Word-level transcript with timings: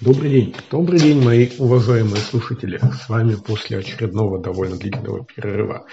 Добрый 0.00 0.30
день. 0.30 0.56
Добрый 0.70 0.98
день, 0.98 1.22
мои 1.22 1.50
уважаемые 1.58 2.22
слушатели. 2.22 2.78
С 2.78 3.10
вами 3.10 3.34
после 3.34 3.76
очередного 3.76 4.38
довольно 4.38 4.76
длительного 4.76 5.26
перерыва 5.26 5.84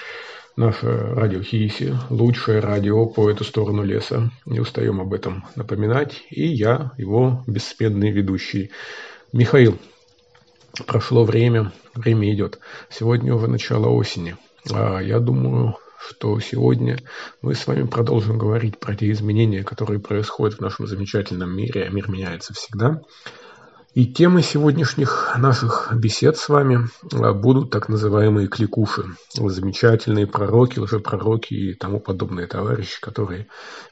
наше 0.55 0.87
радио 0.87 1.41
Хииси, 1.41 1.93
лучшее 2.09 2.61
радио 2.61 3.05
по 3.05 3.29
эту 3.29 3.43
сторону 3.43 3.83
леса. 3.83 4.31
Не 4.45 4.61
устаем 4.61 5.01
об 5.01 5.13
этом 5.13 5.43
напоминать. 5.57 6.23
И 6.29 6.47
я, 6.47 6.93
его 6.97 7.43
бессменный 7.47 8.11
ведущий 8.11 8.71
Михаил. 9.33 9.77
Прошло 10.85 11.25
время, 11.25 11.73
время 11.93 12.33
идет. 12.33 12.59
Сегодня 12.89 13.35
уже 13.35 13.47
начало 13.47 13.89
осени. 13.89 14.37
А 14.71 14.99
я 14.99 15.19
думаю, 15.19 15.75
что 15.99 16.39
сегодня 16.39 16.97
мы 17.41 17.55
с 17.55 17.67
вами 17.67 17.85
продолжим 17.85 18.37
говорить 18.37 18.79
про 18.79 18.95
те 18.95 19.11
изменения, 19.11 19.65
которые 19.65 19.99
происходят 19.99 20.59
в 20.59 20.61
нашем 20.61 20.87
замечательном 20.87 21.53
мире, 21.53 21.89
мир 21.91 22.09
меняется 22.09 22.53
всегда. 22.53 23.01
И 23.97 24.05
темой 24.05 24.43
сегодняшних 24.43 25.33
наших 25.39 25.91
бесед 25.91 26.37
с 26.37 26.49
вами 26.49 26.87
а, 27.13 27.33
будут 27.33 27.71
так 27.71 27.89
называемые 27.89 28.47
кликуши, 28.47 29.05
замечательные 29.33 30.27
пророки, 30.27 30.77
лжепророки 30.77 31.55
и 31.55 31.73
тому 31.73 31.99
подобные 31.99 32.45
товарищи, 32.45 33.01
которые 33.01 33.47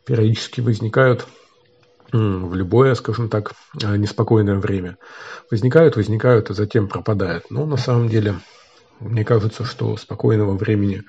периодически 0.06 0.62
возникают 0.62 1.26
в 2.12 2.54
любое, 2.54 2.94
скажем 2.94 3.30
так, 3.30 3.54
а, 3.84 3.98
неспокойное 3.98 4.60
время. 4.60 5.00
Возникают, 5.50 5.96
возникают, 5.96 6.52
а 6.52 6.54
затем 6.54 6.88
пропадают. 6.88 7.50
Но 7.50 7.66
на 7.66 7.78
самом 7.78 8.08
деле, 8.08 8.36
мне 9.00 9.26
кажется, 9.26 9.66
что 9.66 9.98
спокойного 9.98 10.56
времени 10.56 11.02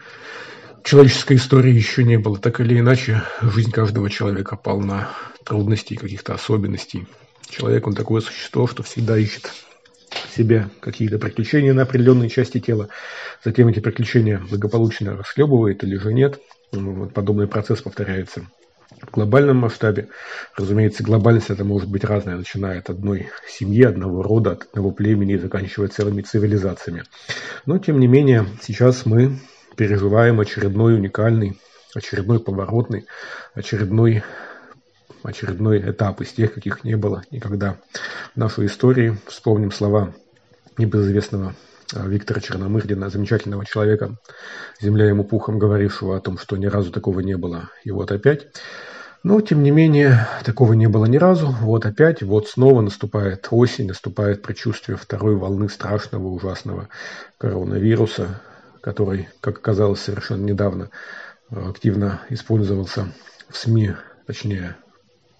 человеческой 0.84 1.36
истории 1.36 1.74
еще 1.74 2.02
не 2.02 2.16
было. 2.16 2.38
Так 2.38 2.60
или 2.60 2.78
иначе, 2.78 3.24
жизнь 3.42 3.72
каждого 3.72 4.08
человека 4.08 4.56
полна 4.56 5.10
трудностей, 5.44 5.96
каких-то 5.96 6.32
особенностей. 6.32 7.06
Человек, 7.48 7.86
он 7.86 7.94
такое 7.94 8.20
существо, 8.20 8.66
что 8.66 8.82
всегда 8.82 9.16
ищет 9.16 9.52
себе 10.34 10.68
какие-то 10.80 11.18
приключения 11.18 11.72
на 11.72 11.82
определенной 11.82 12.28
части 12.28 12.60
тела. 12.60 12.88
Затем 13.44 13.68
эти 13.68 13.80
приключения 13.80 14.38
благополучно 14.50 15.16
расхлебывает 15.16 15.84
или 15.84 15.96
же 15.96 16.12
нет. 16.12 16.40
Вот 16.72 17.12
подобный 17.14 17.46
процесс 17.46 17.80
повторяется 17.80 18.46
в 19.00 19.10
глобальном 19.10 19.58
масштабе. 19.58 20.08
Разумеется, 20.56 21.02
глобальность 21.02 21.50
это 21.50 21.64
может 21.64 21.88
быть 21.88 22.04
разная, 22.04 22.36
начиная 22.36 22.78
от 22.78 22.90
одной 22.90 23.30
семьи, 23.48 23.82
одного 23.82 24.22
рода, 24.22 24.52
от 24.52 24.62
одного 24.62 24.90
племени 24.90 25.34
и 25.34 25.38
заканчивая 25.38 25.88
целыми 25.88 26.22
цивилизациями. 26.22 27.04
Но, 27.66 27.78
тем 27.78 28.00
не 28.00 28.06
менее, 28.06 28.46
сейчас 28.62 29.06
мы 29.06 29.38
переживаем 29.76 30.40
очередной 30.40 30.94
уникальный, 30.94 31.58
очередной 31.94 32.40
поворотный, 32.40 33.06
очередной 33.54 34.22
очередной 35.26 35.78
этап 35.90 36.20
из 36.20 36.32
тех, 36.32 36.54
каких 36.54 36.84
не 36.84 36.96
было 36.96 37.22
никогда 37.30 37.76
в 38.34 38.36
нашей 38.36 38.66
истории. 38.66 39.18
Вспомним 39.26 39.72
слова 39.72 40.14
небезызвестного 40.78 41.54
а, 41.94 42.06
Виктора 42.06 42.40
Черномырдина, 42.40 43.10
замечательного 43.10 43.64
человека, 43.64 44.16
земля 44.80 45.06
ему 45.06 45.24
пухом 45.24 45.58
говорившего 45.58 46.16
о 46.16 46.20
том, 46.20 46.38
что 46.38 46.56
ни 46.56 46.66
разу 46.66 46.90
такого 46.90 47.20
не 47.20 47.36
было. 47.36 47.70
И 47.84 47.90
вот 47.90 48.10
опять. 48.12 48.48
Но, 49.22 49.40
тем 49.40 49.62
не 49.62 49.70
менее, 49.70 50.28
такого 50.44 50.74
не 50.74 50.86
было 50.86 51.06
ни 51.06 51.16
разу. 51.16 51.48
Вот 51.48 51.84
опять, 51.84 52.22
вот 52.22 52.48
снова 52.48 52.80
наступает 52.80 53.48
осень, 53.50 53.88
наступает 53.88 54.42
предчувствие 54.42 54.96
второй 54.96 55.36
волны 55.36 55.68
страшного, 55.68 56.28
ужасного 56.28 56.88
коронавируса, 57.38 58.40
который, 58.80 59.28
как 59.40 59.58
оказалось 59.58 60.00
совершенно 60.00 60.44
недавно, 60.44 60.90
а, 61.50 61.70
активно 61.70 62.20
использовался 62.30 63.12
в 63.48 63.56
СМИ, 63.56 63.92
точнее, 64.26 64.76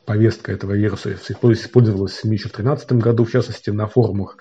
повестка 0.06 0.52
этого 0.52 0.72
вируса 0.72 1.12
использовалась 1.14 2.12
в 2.12 2.20
СМИ 2.20 2.36
еще 2.36 2.48
в 2.48 2.52
2013 2.52 2.92
году, 2.92 3.24
в 3.24 3.30
частности, 3.30 3.70
на 3.70 3.86
форумах 3.86 4.38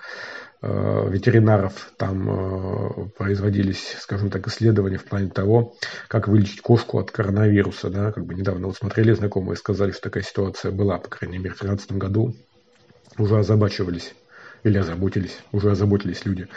э, 0.62 1.10
ветеринаров. 1.10 1.92
Там 1.98 2.30
э, 2.30 3.10
производились, 3.18 3.96
скажем 4.00 4.30
так, 4.30 4.48
исследования 4.48 4.98
в 4.98 5.06
плане 5.06 5.30
того, 5.30 5.76
как 6.08 6.28
вылечить 6.28 6.62
кошку 6.62 7.00
от 7.00 7.12
коронавируса. 7.12 7.90
Да? 7.90 8.12
Как 8.12 8.26
бы 8.26 8.36
недавно 8.36 8.68
вот 8.68 8.78
смотрели 8.78 9.12
знакомые, 9.14 9.58
сказали, 9.58 9.92
что 9.92 10.04
такая 10.04 10.24
ситуация 10.24 10.72
была, 10.72 11.00
по 11.00 11.10
крайней 11.10 11.40
мере, 11.40 11.56
в 11.56 11.60
2013 11.60 11.92
году. 11.94 12.36
Уже 13.18 13.40
озабачивались 13.40 14.14
или 14.64 14.78
озаботились, 14.78 15.40
уже 15.52 15.72
озаботились 15.72 16.26
люди 16.26 16.48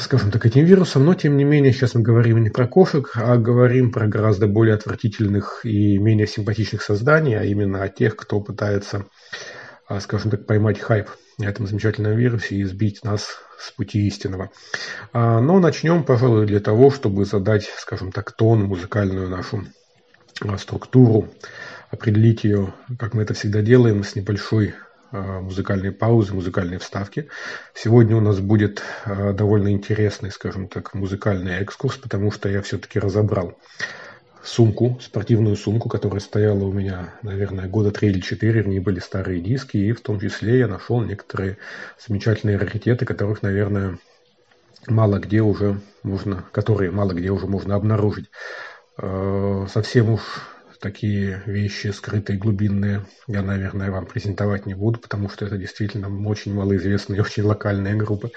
скажем 0.00 0.30
так, 0.30 0.44
этим 0.46 0.64
вирусом, 0.64 1.04
но 1.04 1.14
тем 1.14 1.36
не 1.36 1.44
менее 1.44 1.72
сейчас 1.72 1.94
мы 1.94 2.02
говорим 2.02 2.42
не 2.42 2.50
про 2.50 2.66
кошек, 2.66 3.10
а 3.14 3.36
говорим 3.36 3.92
про 3.92 4.06
гораздо 4.06 4.46
более 4.46 4.74
отвратительных 4.74 5.60
и 5.64 5.98
менее 5.98 6.26
симпатичных 6.26 6.82
созданий, 6.82 7.38
а 7.38 7.44
именно 7.44 7.82
о 7.82 7.88
тех, 7.88 8.16
кто 8.16 8.40
пытается, 8.40 9.06
а, 9.86 10.00
скажем 10.00 10.30
так, 10.30 10.46
поймать 10.46 10.80
хайп 10.80 11.08
на 11.38 11.44
этом 11.46 11.66
замечательном 11.66 12.16
вирусе 12.16 12.56
и 12.56 12.64
сбить 12.64 13.04
нас 13.04 13.38
с 13.58 13.70
пути 13.72 14.06
истинного. 14.06 14.50
А, 15.12 15.40
но 15.40 15.58
начнем, 15.58 16.04
пожалуй, 16.04 16.46
для 16.46 16.60
того, 16.60 16.90
чтобы 16.90 17.24
задать, 17.24 17.70
скажем 17.78 18.12
так, 18.12 18.32
тон, 18.32 18.64
музыкальную 18.64 19.28
нашу 19.28 19.64
а, 20.40 20.56
структуру, 20.58 21.28
определить 21.90 22.44
ее, 22.44 22.74
как 22.98 23.14
мы 23.14 23.22
это 23.22 23.34
всегда 23.34 23.62
делаем, 23.62 24.04
с 24.04 24.14
небольшой 24.14 24.74
музыкальные 25.12 25.92
паузы, 25.92 26.34
музыкальные 26.34 26.78
вставки. 26.78 27.28
Сегодня 27.74 28.16
у 28.16 28.20
нас 28.20 28.40
будет 28.40 28.82
э, 29.04 29.32
довольно 29.32 29.72
интересный, 29.72 30.30
скажем 30.30 30.68
так, 30.68 30.94
музыкальный 30.94 31.56
экскурс, 31.58 31.96
потому 31.96 32.30
что 32.30 32.48
я 32.48 32.62
все-таки 32.62 32.98
разобрал 32.98 33.56
сумку, 34.46 34.98
спортивную 35.02 35.56
сумку, 35.56 35.88
которая 35.88 36.20
стояла 36.20 36.64
у 36.64 36.72
меня, 36.72 37.14
наверное, 37.22 37.68
года 37.68 37.90
три 37.90 38.10
или 38.10 38.20
четыре. 38.20 38.62
В 38.62 38.68
ней 38.68 38.80
были 38.80 39.00
старые 39.00 39.40
диски, 39.40 39.76
и 39.76 39.92
в 39.92 40.00
том 40.00 40.20
числе 40.20 40.60
я 40.60 40.68
нашел 40.68 41.00
некоторые 41.02 41.58
замечательные 42.06 42.56
раритеты, 42.56 43.04
которых, 43.04 43.42
наверное, 43.42 43.98
мало 44.86 45.18
где 45.18 45.42
уже 45.42 45.80
можно, 46.02 46.44
которые 46.52 46.90
мало 46.90 47.12
где 47.12 47.30
уже 47.30 47.46
можно 47.46 47.74
обнаружить. 47.74 48.30
Э, 48.98 49.66
совсем 49.68 50.10
уж 50.10 50.22
такие 50.78 51.42
вещи 51.46 51.88
скрытые, 51.88 52.38
глубинные, 52.38 53.06
я, 53.26 53.42
наверное, 53.42 53.90
вам 53.90 54.06
презентовать 54.06 54.66
не 54.66 54.74
буду, 54.74 54.98
потому 54.98 55.28
что 55.28 55.44
это 55.44 55.56
действительно 55.56 56.08
очень 56.28 56.54
малоизвестные, 56.54 57.22
очень 57.22 57.42
локальные 57.42 57.94
группы. 57.94 58.30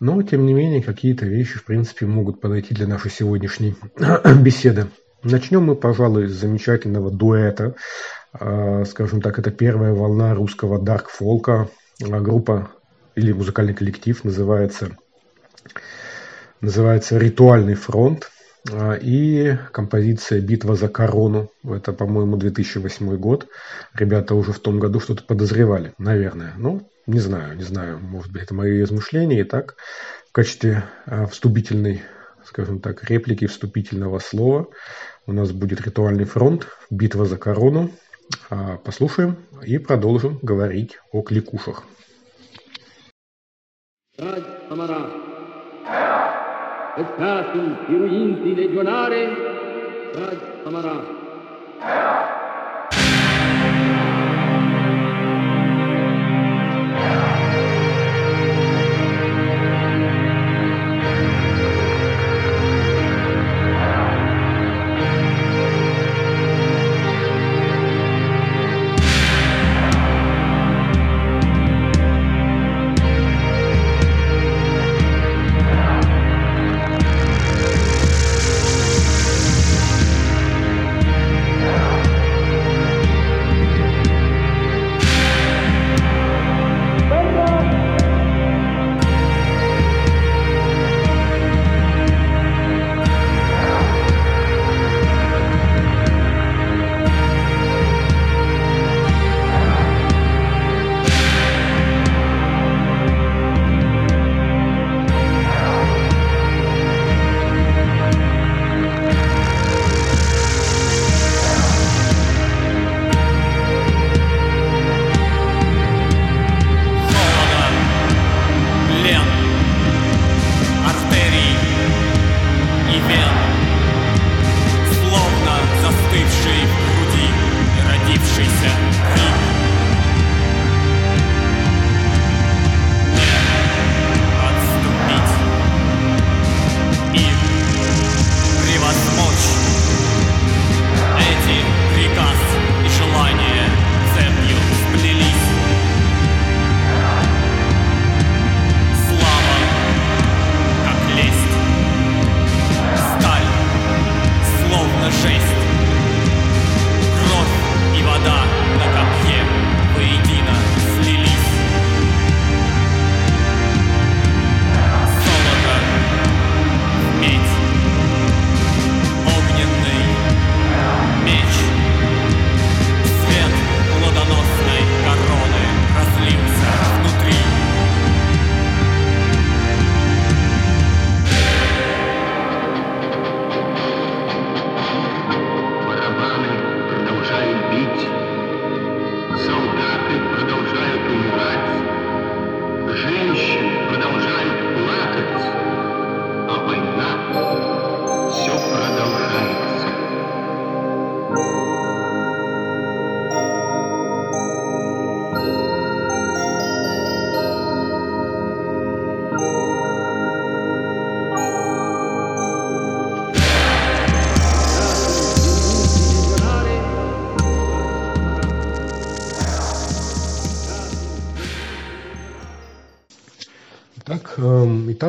Но, 0.00 0.22
тем 0.22 0.46
не 0.46 0.54
менее, 0.54 0.82
какие-то 0.82 1.26
вещи, 1.26 1.58
в 1.58 1.64
принципе, 1.64 2.06
могут 2.06 2.40
подойти 2.40 2.74
для 2.74 2.86
нашей 2.86 3.10
сегодняшней 3.10 3.74
беседы. 4.42 4.88
Начнем 5.22 5.62
мы, 5.64 5.76
пожалуй, 5.76 6.26
с 6.28 6.32
замечательного 6.32 7.10
дуэта. 7.10 7.76
А, 8.32 8.84
скажем 8.84 9.20
так, 9.20 9.38
это 9.38 9.50
первая 9.50 9.92
волна 9.92 10.34
русского 10.34 10.80
дарк-фолка. 10.80 11.68
Группа 12.00 12.72
или 13.14 13.32
музыкальный 13.32 13.74
коллектив 13.74 14.24
называется, 14.24 14.96
называется 16.60 17.18
«Ритуальный 17.18 17.74
фронт». 17.74 18.30
А, 18.70 18.94
и 18.94 19.56
композиция 19.72 20.40
«Битва 20.40 20.76
за 20.76 20.88
корону». 20.88 21.50
Это, 21.64 21.92
по-моему, 21.92 22.36
2008 22.36 23.16
год. 23.16 23.48
Ребята 23.94 24.34
уже 24.34 24.52
в 24.52 24.60
том 24.60 24.78
году 24.78 25.00
что-то 25.00 25.24
подозревали, 25.24 25.94
наверное. 25.98 26.54
Ну, 26.56 26.88
не 27.06 27.18
знаю, 27.18 27.56
не 27.56 27.64
знаю. 27.64 27.98
Может 27.98 28.32
быть, 28.32 28.42
это 28.44 28.54
мои 28.54 28.82
измышления. 28.82 29.42
Итак, 29.42 29.76
в 30.28 30.32
качестве 30.32 30.84
а, 31.06 31.26
вступительной, 31.26 32.02
скажем 32.44 32.80
так, 32.80 33.04
реплики, 33.10 33.46
вступительного 33.46 34.18
слова 34.20 34.68
у 35.26 35.32
нас 35.32 35.50
будет 35.52 35.80
«Ритуальный 35.80 36.24
фронт», 36.24 36.68
«Битва 36.90 37.26
за 37.26 37.36
корону». 37.36 37.90
А, 38.48 38.76
послушаем 38.78 39.36
и 39.64 39.78
продолжим 39.78 40.38
говорить 40.42 40.98
о 41.10 41.22
кликушах. 41.22 41.84
Самара. 44.68 46.21
Pescati, 46.94 47.58
piruinti, 47.86 48.54
legionari, 48.54 49.24
Saj 50.12 50.38
Samarà. 50.62 50.96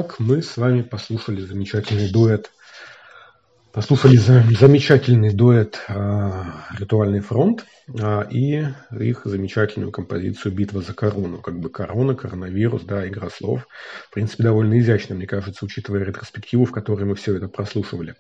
Итак, 0.04 0.20
мы 0.20 0.42
с 0.42 0.58
вами 0.58 0.82
послушали 0.82 1.42
замечательный 1.42 2.12
дуэт. 2.12 2.52
Послушали 3.72 4.18
замечательный 4.18 5.34
дуэт 5.34 5.80
а, 5.88 6.66
«Ритуальный 6.78 7.22
фронт» 7.22 7.66
и 8.32 8.66
их 8.98 9.22
замечательную 9.26 9.92
композицию 9.92 10.54
«Битва 10.54 10.82
за 10.82 10.94
корону». 10.94 11.40
Как 11.40 11.60
бы 11.60 11.70
корона, 11.70 12.16
коронавирус, 12.16 12.84
да, 12.84 13.08
игра 13.08 13.30
слов. 13.30 13.68
В 14.10 14.14
принципе, 14.14 14.44
довольно 14.44 14.80
изящно, 14.80 15.16
мне 15.16 15.28
кажется, 15.28 15.66
учитывая 15.66 16.04
ретроспективу, 16.04 16.66
в 16.66 16.72
которой 16.72 17.04
мы 17.04 17.16
все 17.16 17.36
это 17.36 17.48
прослушивали. 17.48 18.16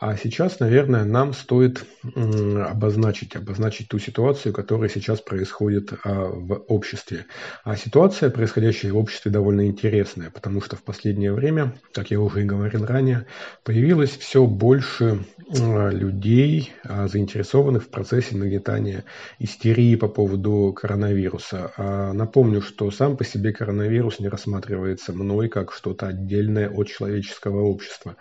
А 0.00 0.16
сейчас, 0.16 0.60
наверное, 0.60 1.04
нам 1.04 1.32
стоит 1.34 1.84
обозначить, 2.14 3.36
обозначить 3.36 3.88
ту 3.88 3.98
ситуацию, 3.98 4.52
которая 4.52 4.88
сейчас 4.88 5.20
происходит 5.20 5.92
а, 6.04 6.26
в 6.26 6.64
обществе. 6.68 7.26
А 7.64 7.76
ситуация, 7.76 8.30
происходящая 8.30 8.92
в 8.92 8.96
обществе, 8.96 9.30
довольно 9.30 9.66
интересная, 9.66 10.30
потому 10.30 10.60
что 10.60 10.76
в 10.76 10.82
последнее 10.82 11.32
время, 11.32 11.74
как 11.92 12.10
я 12.10 12.20
уже 12.20 12.42
и 12.42 12.44
говорил 12.44 12.84
ранее, 12.86 13.26
появилось 13.64 14.10
все 14.10 14.46
больше 14.46 15.24
а, 15.60 15.90
людей, 15.90 16.72
а, 16.84 17.08
заинтересованных 17.08 17.84
в 17.84 17.88
процессе 17.88 18.36
нагнетания 18.36 19.01
истерии 19.38 19.94
по 19.96 20.08
поводу 20.08 20.72
коронавируса. 20.72 21.72
А, 21.76 22.12
напомню, 22.12 22.62
что 22.62 22.90
сам 22.90 23.16
по 23.16 23.24
себе 23.24 23.52
коронавирус 23.52 24.20
не 24.20 24.28
рассматривается 24.28 25.12
мной 25.12 25.48
как 25.48 25.72
что-то 25.72 26.08
отдельное 26.08 26.68
от 26.68 26.88
человеческого 26.88 27.62
общества. 27.62 28.16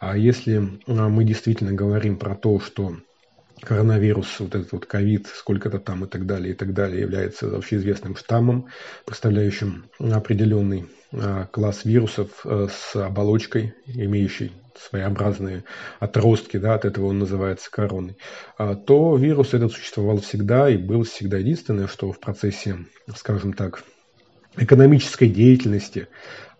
А 0.00 0.16
если 0.16 0.62
мы 0.86 1.24
действительно 1.24 1.72
говорим 1.72 2.18
про 2.18 2.34
то, 2.34 2.60
что 2.60 2.96
коронавирус, 3.60 4.40
вот 4.40 4.54
этот 4.54 4.72
вот 4.72 4.86
ковид, 4.86 5.26
сколько-то 5.26 5.78
там 5.78 6.04
и 6.04 6.08
так 6.08 6.26
далее, 6.26 6.52
и 6.52 6.56
так 6.56 6.72
далее, 6.74 7.00
является 7.00 7.54
общеизвестным 7.56 8.16
штаммом, 8.16 8.68
представляющим 9.04 9.86
определенный 9.98 10.86
класс 11.52 11.84
вирусов 11.84 12.44
с 12.44 12.96
оболочкой, 12.96 13.74
имеющей 13.86 14.52
своеобразные 14.78 15.64
отростки, 16.00 16.56
да, 16.56 16.74
от 16.74 16.84
этого 16.84 17.06
он 17.06 17.18
называется 17.18 17.70
короной, 17.70 18.16
а, 18.58 18.74
то 18.74 19.16
вирус 19.16 19.54
этот 19.54 19.72
существовал 19.72 20.20
всегда 20.20 20.68
и 20.68 20.76
был 20.76 21.04
всегда. 21.04 21.38
Единственное, 21.38 21.86
что 21.86 22.12
в 22.12 22.20
процессе, 22.20 22.78
скажем 23.14 23.52
так, 23.52 23.82
экономической 24.56 25.28
деятельности 25.28 26.08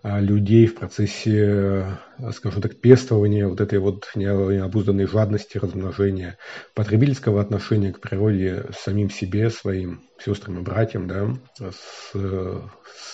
людей 0.04 0.66
в 0.66 0.74
процессе, 0.74 1.96
скажем 2.32 2.60
так, 2.60 2.78
пестования 2.78 3.48
вот 3.48 3.60
этой 3.62 3.78
вот 3.78 4.10
необузданной 4.14 5.06
жадности, 5.06 5.56
размножения, 5.56 6.36
потребительского 6.74 7.40
отношения 7.40 7.90
к 7.92 8.00
природе, 8.00 8.66
самим 8.78 9.08
себе, 9.08 9.48
своим 9.48 10.02
сестрам 10.22 10.58
и 10.58 10.62
братьям, 10.62 11.08
да, 11.08 11.34
с, 11.58 12.12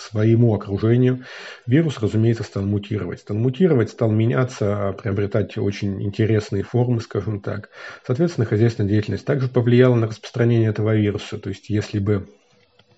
своему 0.09 0.53
окружению, 0.53 1.23
вирус, 1.65 1.99
разумеется, 1.99 2.43
стал 2.43 2.63
мутировать. 2.63 3.21
Стал 3.21 3.37
мутировать, 3.37 3.89
стал 3.89 4.11
меняться, 4.11 4.93
приобретать 5.01 5.57
очень 5.57 6.03
интересные 6.03 6.63
формы, 6.63 6.99
скажем 6.99 7.39
так. 7.39 7.69
Соответственно, 8.05 8.45
хозяйственная 8.45 8.89
деятельность 8.89 9.25
также 9.25 9.47
повлияла 9.47 9.95
на 9.95 10.07
распространение 10.07 10.69
этого 10.69 10.93
вируса. 10.93 11.37
То 11.37 11.47
есть, 11.47 11.69
если 11.69 11.99
бы, 11.99 12.27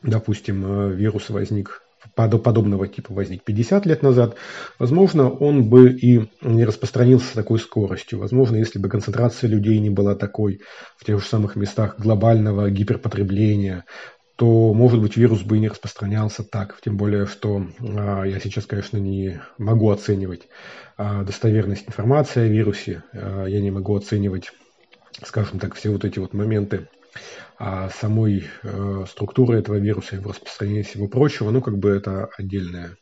допустим, 0.01 0.91
вирус 0.93 1.29
возник 1.29 1.82
подобного 2.15 2.87
типа 2.87 3.13
возник 3.13 3.43
50 3.43 3.85
лет 3.85 4.03
назад, 4.03 4.35
возможно, 4.79 5.29
он 5.29 5.69
бы 5.69 5.91
и 5.91 6.29
не 6.41 6.65
распространился 6.65 7.27
с 7.27 7.31
такой 7.31 7.59
скоростью. 7.59 8.19
Возможно, 8.19 8.57
если 8.57 8.79
бы 8.79 8.89
концентрация 8.89 9.49
людей 9.49 9.79
не 9.79 9.89
была 9.89 10.15
такой 10.15 10.61
в 10.97 11.05
тех 11.05 11.19
же 11.19 11.25
самых 11.25 11.55
местах 11.55 11.99
глобального 11.99 12.69
гиперпотребления, 12.69 13.85
то, 14.35 14.73
может 14.73 14.99
быть, 14.99 15.15
вирус 15.15 15.41
бы 15.43 15.57
и 15.57 15.59
не 15.59 15.67
распространялся 15.69 16.43
так. 16.43 16.79
Тем 16.83 16.97
более, 16.97 17.27
что 17.27 17.67
а, 17.79 18.23
я 18.23 18.39
сейчас, 18.39 18.65
конечно, 18.65 18.97
не 18.97 19.41
могу 19.57 19.91
оценивать 19.91 20.47
а, 20.97 21.23
достоверность 21.23 21.87
информации 21.87 22.41
о 22.41 22.47
вирусе. 22.47 23.03
А, 23.13 23.45
я 23.45 23.61
не 23.61 23.69
могу 23.69 23.95
оценивать, 23.95 24.51
скажем 25.23 25.59
так, 25.59 25.75
все 25.75 25.89
вот 25.89 26.03
эти 26.03 26.19
вот 26.19 26.33
моменты 26.33 26.87
а 27.57 27.89
самой 27.89 28.45
э, 28.63 29.05
структуры 29.07 29.59
этого 29.59 29.75
вируса, 29.75 30.15
его 30.15 30.31
распространения 30.31 30.83
всего 30.83 31.07
прочего, 31.07 31.51
ну, 31.51 31.61
как 31.61 31.77
бы 31.77 31.89
это 31.89 32.29
отдельная, 32.37 32.97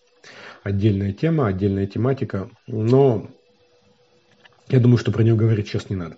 отдельная 0.63 1.13
тема, 1.13 1.47
отдельная 1.47 1.87
тематика, 1.87 2.49
но 2.67 3.27
я 4.69 4.79
думаю, 4.79 4.97
что 4.97 5.11
про 5.11 5.23
нее 5.23 5.35
говорить 5.35 5.67
сейчас 5.67 5.89
не 5.89 5.95
надо. 5.95 6.17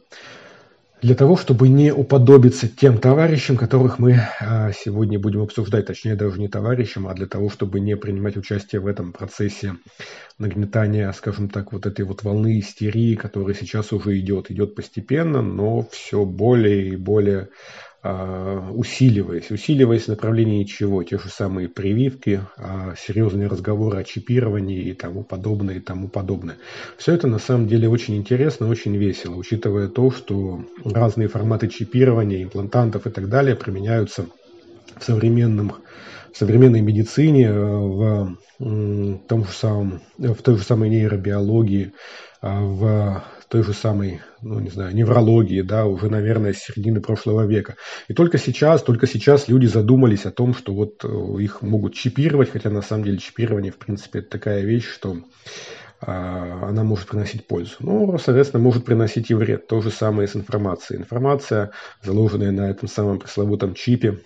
Для 1.03 1.15
того, 1.15 1.35
чтобы 1.35 1.67
не 1.67 1.91
уподобиться 1.91 2.69
тем 2.69 2.97
товарищам, 2.97 3.57
которых 3.57 3.99
мы 3.99 4.21
а, 4.39 4.71
сегодня 4.71 5.19
будем 5.19 5.41
обсуждать, 5.41 5.85
точнее 5.85 6.15
даже 6.15 6.39
не 6.39 6.47
товарищам, 6.47 7.09
а 7.09 7.13
для 7.13 7.25
того, 7.25 7.49
чтобы 7.49 7.81
не 7.81 7.97
принимать 7.97 8.37
участие 8.37 8.79
в 8.79 8.87
этом 8.87 9.11
процессе 9.11 9.75
нагнетания, 10.39 11.11
скажем 11.11 11.49
так, 11.49 11.73
вот 11.73 11.85
этой 11.85 12.05
вот 12.05 12.23
волны 12.23 12.57
истерии, 12.57 13.15
которая 13.15 13.53
сейчас 13.53 13.91
уже 13.91 14.17
идет, 14.17 14.49
идет 14.49 14.75
постепенно, 14.75 15.41
но 15.41 15.85
все 15.91 16.23
более 16.23 16.87
и 16.87 16.95
более 16.95 17.49
усиливаясь, 18.03 19.49
усиливаясь 19.49 20.03
в 20.03 20.07
направлении 20.09 20.65
чего? 20.65 21.03
Те 21.03 21.17
же 21.17 21.29
самые 21.29 21.69
прививки, 21.69 22.41
а, 22.57 22.95
серьезные 22.97 23.47
разговоры 23.47 23.99
о 23.99 24.03
чипировании 24.03 24.89
и 24.89 24.93
тому 24.93 25.23
подобное, 25.23 25.75
и 25.75 25.79
тому 25.79 26.09
подобное. 26.09 26.57
Все 26.97 27.13
это 27.13 27.27
на 27.27 27.39
самом 27.39 27.67
деле 27.67 27.87
очень 27.87 28.17
интересно, 28.17 28.67
очень 28.67 28.97
весело, 28.97 29.35
учитывая 29.35 29.87
то, 29.87 30.11
что 30.11 30.65
разные 30.83 31.29
форматы 31.29 31.69
чипирования, 31.69 32.43
имплантантов 32.43 33.07
и 33.07 33.09
так 33.09 33.29
далее 33.29 33.55
применяются 33.55 34.25
в 34.97 35.03
современном 35.03 35.73
в 36.33 36.37
современной 36.37 36.81
медицине, 36.81 37.45
э, 37.45 37.53
в, 37.53 38.37
том 38.57 39.45
же 39.45 39.51
самом, 39.51 40.01
в 40.17 40.41
той 40.41 40.57
же 40.57 40.63
самой 40.63 40.89
нейробиологии, 40.89 41.93
а, 42.41 42.59
в 42.59 43.23
той 43.45 43.63
же 43.63 43.73
самой, 43.73 44.21
ну, 44.41 44.59
не 44.59 44.69
знаю, 44.69 44.95
неврологии, 44.95 45.61
да, 45.61 45.85
уже, 45.85 46.09
наверное, 46.09 46.53
с 46.53 46.59
середины 46.59 47.01
прошлого 47.01 47.45
века. 47.45 47.75
И 48.07 48.13
только 48.13 48.37
сейчас, 48.37 48.83
только 48.83 49.07
сейчас 49.07 49.47
люди 49.47 49.65
задумались 49.65 50.25
о 50.25 50.31
том, 50.31 50.53
что 50.53 50.73
вот 50.73 51.03
э, 51.03 51.41
их 51.41 51.61
могут 51.61 51.93
чипировать, 51.93 52.51
хотя 52.51 52.69
на 52.69 52.81
самом 52.81 53.05
деле 53.05 53.17
чипирование, 53.17 53.71
в 53.71 53.77
принципе, 53.77 54.19
это 54.19 54.29
такая 54.29 54.61
вещь, 54.61 54.87
что 54.87 55.17
а, 56.05 56.69
она 56.69 56.83
может 56.83 57.07
приносить 57.07 57.47
пользу. 57.47 57.75
Ну, 57.79 58.17
соответственно, 58.17 58.61
может 58.61 58.85
приносить 58.85 59.31
и 59.31 59.33
вред. 59.33 59.67
То 59.67 59.81
же 59.81 59.89
самое 59.89 60.27
с 60.27 60.35
информацией. 60.35 60.99
Информация, 60.99 61.71
заложенная 62.01 62.51
на 62.51 62.69
этом 62.69 62.87
самом 62.87 63.19
пресловутом 63.19 63.73
чипе, 63.73 64.19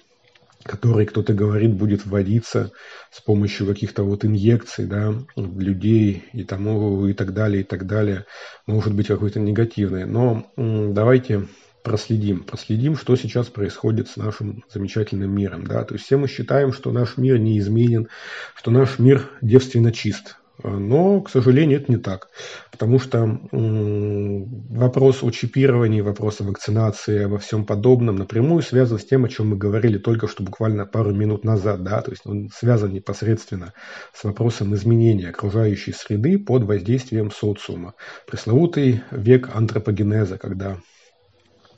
который, 0.67 1.05
кто-то 1.05 1.33
говорит, 1.33 1.73
будет 1.73 2.05
вводиться 2.05 2.71
с 3.11 3.21
помощью 3.21 3.65
каких-то 3.65 4.03
вот 4.03 4.25
инъекций, 4.25 4.85
да, 4.85 5.13
людей 5.35 6.25
и 6.33 6.43
тому, 6.43 7.07
и 7.07 7.13
так 7.13 7.33
далее, 7.33 7.61
и 7.61 7.63
так 7.63 7.87
далее, 7.87 8.25
может 8.65 8.93
быть 8.93 9.07
какой-то 9.07 9.39
негативный. 9.39 10.05
Но 10.05 10.51
давайте 10.55 11.47
проследим, 11.83 12.43
проследим, 12.43 12.97
что 12.97 13.15
сейчас 13.15 13.47
происходит 13.47 14.09
с 14.09 14.17
нашим 14.17 14.63
замечательным 14.69 15.33
миром, 15.33 15.65
да, 15.65 15.85
то 15.85 15.93
есть 15.93 16.05
все 16.05 16.17
мы 16.17 16.27
считаем, 16.27 16.73
что 16.73 16.91
наш 16.91 17.15
мир 17.15 17.39
неизменен, 17.39 18.09
что 18.55 18.71
наш 18.71 18.99
мир 18.99 19.29
девственно 19.41 19.93
чист, 19.93 20.35
но, 20.63 21.21
к 21.21 21.29
сожалению, 21.29 21.79
это 21.79 21.91
не 21.91 21.97
так. 21.97 22.29
Потому 22.71 22.99
что 22.99 23.39
вопрос 23.51 25.23
о 25.23 25.29
чипировании, 25.29 26.01
вопрос 26.01 26.41
о 26.41 26.45
вакцинации, 26.45 27.25
во 27.25 27.37
всем 27.37 27.65
подобном 27.65 28.15
напрямую 28.15 28.63
связан 28.63 28.97
с 28.97 29.05
тем, 29.05 29.25
о 29.25 29.29
чем 29.29 29.49
мы 29.49 29.57
говорили 29.57 29.97
только 29.97 30.27
что 30.27 30.43
буквально 30.43 30.85
пару 30.85 31.13
минут 31.13 31.43
назад. 31.43 31.83
Да? 31.83 32.01
То 32.01 32.11
есть 32.11 32.25
он 32.25 32.49
связан 32.49 32.91
непосредственно 32.91 33.73
с 34.13 34.23
вопросом 34.23 34.73
изменения 34.73 35.29
окружающей 35.29 35.91
среды 35.91 36.39
под 36.39 36.63
воздействием 36.63 37.31
социума. 37.31 37.93
Пресловутый 38.25 39.03
век 39.11 39.55
антропогенеза, 39.55 40.37
когда 40.37 40.77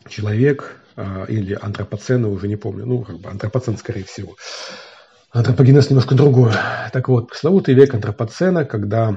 человек 0.07 0.79
а, 0.95 1.25
или 1.25 1.57
антропоцена, 1.59 2.29
уже 2.29 2.47
не 2.47 2.55
помню, 2.55 2.85
ну, 2.85 3.03
как 3.03 3.19
бы 3.19 3.29
антропоцен, 3.29 3.77
скорее 3.77 4.03
всего, 4.03 4.35
Антропогенез 5.31 5.89
немножко 5.91 6.15
другое. 6.15 6.55
Так 6.91 7.07
вот, 7.07 7.29
пресловутый 7.29 7.75
век 7.75 7.93
антропоцена, 7.93 8.65
когда 8.65 9.15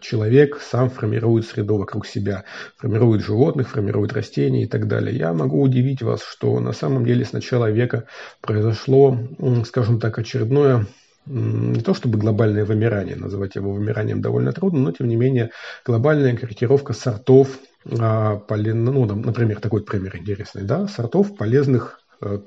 человек 0.00 0.60
сам 0.60 0.90
формирует 0.90 1.46
среду 1.46 1.78
вокруг 1.78 2.06
себя, 2.06 2.44
формирует 2.76 3.22
животных, 3.22 3.70
формирует 3.70 4.12
растения 4.12 4.64
и 4.64 4.66
так 4.66 4.86
далее. 4.88 5.16
Я 5.16 5.32
могу 5.32 5.62
удивить 5.62 6.02
вас, 6.02 6.22
что 6.22 6.60
на 6.60 6.72
самом 6.72 7.06
деле 7.06 7.24
с 7.24 7.32
начала 7.32 7.70
века 7.70 8.04
произошло, 8.42 9.18
скажем 9.64 10.00
так, 10.00 10.18
очередное 10.18 10.86
не 11.26 11.80
то 11.80 11.94
чтобы 11.94 12.18
глобальное 12.18 12.66
вымирание, 12.66 13.16
называть 13.16 13.54
его 13.54 13.72
вымиранием 13.72 14.20
довольно 14.20 14.52
трудно, 14.52 14.80
но 14.80 14.92
тем 14.92 15.08
не 15.08 15.16
менее 15.16 15.50
глобальная 15.86 16.36
корректировка 16.36 16.92
сортов, 16.92 17.58
а, 17.98 18.42
ну, 18.50 19.06
например, 19.06 19.60
такой 19.60 19.82
пример 19.82 20.16
интересный, 20.16 20.64
да, 20.64 20.86
сортов 20.86 21.34
полезных 21.36 22.00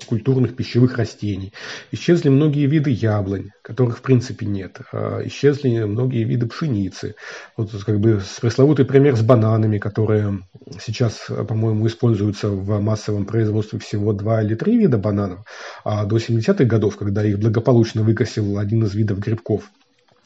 культурных 0.08 0.56
пищевых 0.56 0.98
растений. 0.98 1.54
Исчезли 1.92 2.30
многие 2.30 2.66
виды 2.68 2.90
яблонь, 2.90 3.52
которых 3.62 4.00
в 4.00 4.02
принципе 4.02 4.46
нет. 4.46 4.80
А 4.92 5.22
исчезли 5.26 5.84
многие 5.84 6.24
виды 6.24 6.48
пшеницы. 6.48 7.16
Вот 7.56 7.72
как 7.86 8.00
бы 8.00 8.22
пресловутый 8.42 8.86
пример 8.86 9.16
с 9.16 9.22
бананами, 9.22 9.78
которые 9.78 10.40
сейчас, 10.82 11.28
по-моему, 11.28 11.88
используются 11.88 12.50
в 12.50 12.80
массовом 12.82 13.26
производстве 13.26 13.80
всего 13.80 14.14
два 14.14 14.42
или 14.42 14.56
три 14.56 14.78
вида 14.78 14.98
бананов. 14.98 15.46
А 15.84 16.06
до 16.06 16.18
70-х 16.18 16.66
годов, 16.66 16.98
когда 16.98 17.24
их 17.24 17.40
благополучно 17.40 18.04
выкосил 18.04 18.58
один 18.58 18.84
из 18.84 18.96
видов 18.96 19.20
грибков, 19.20 19.70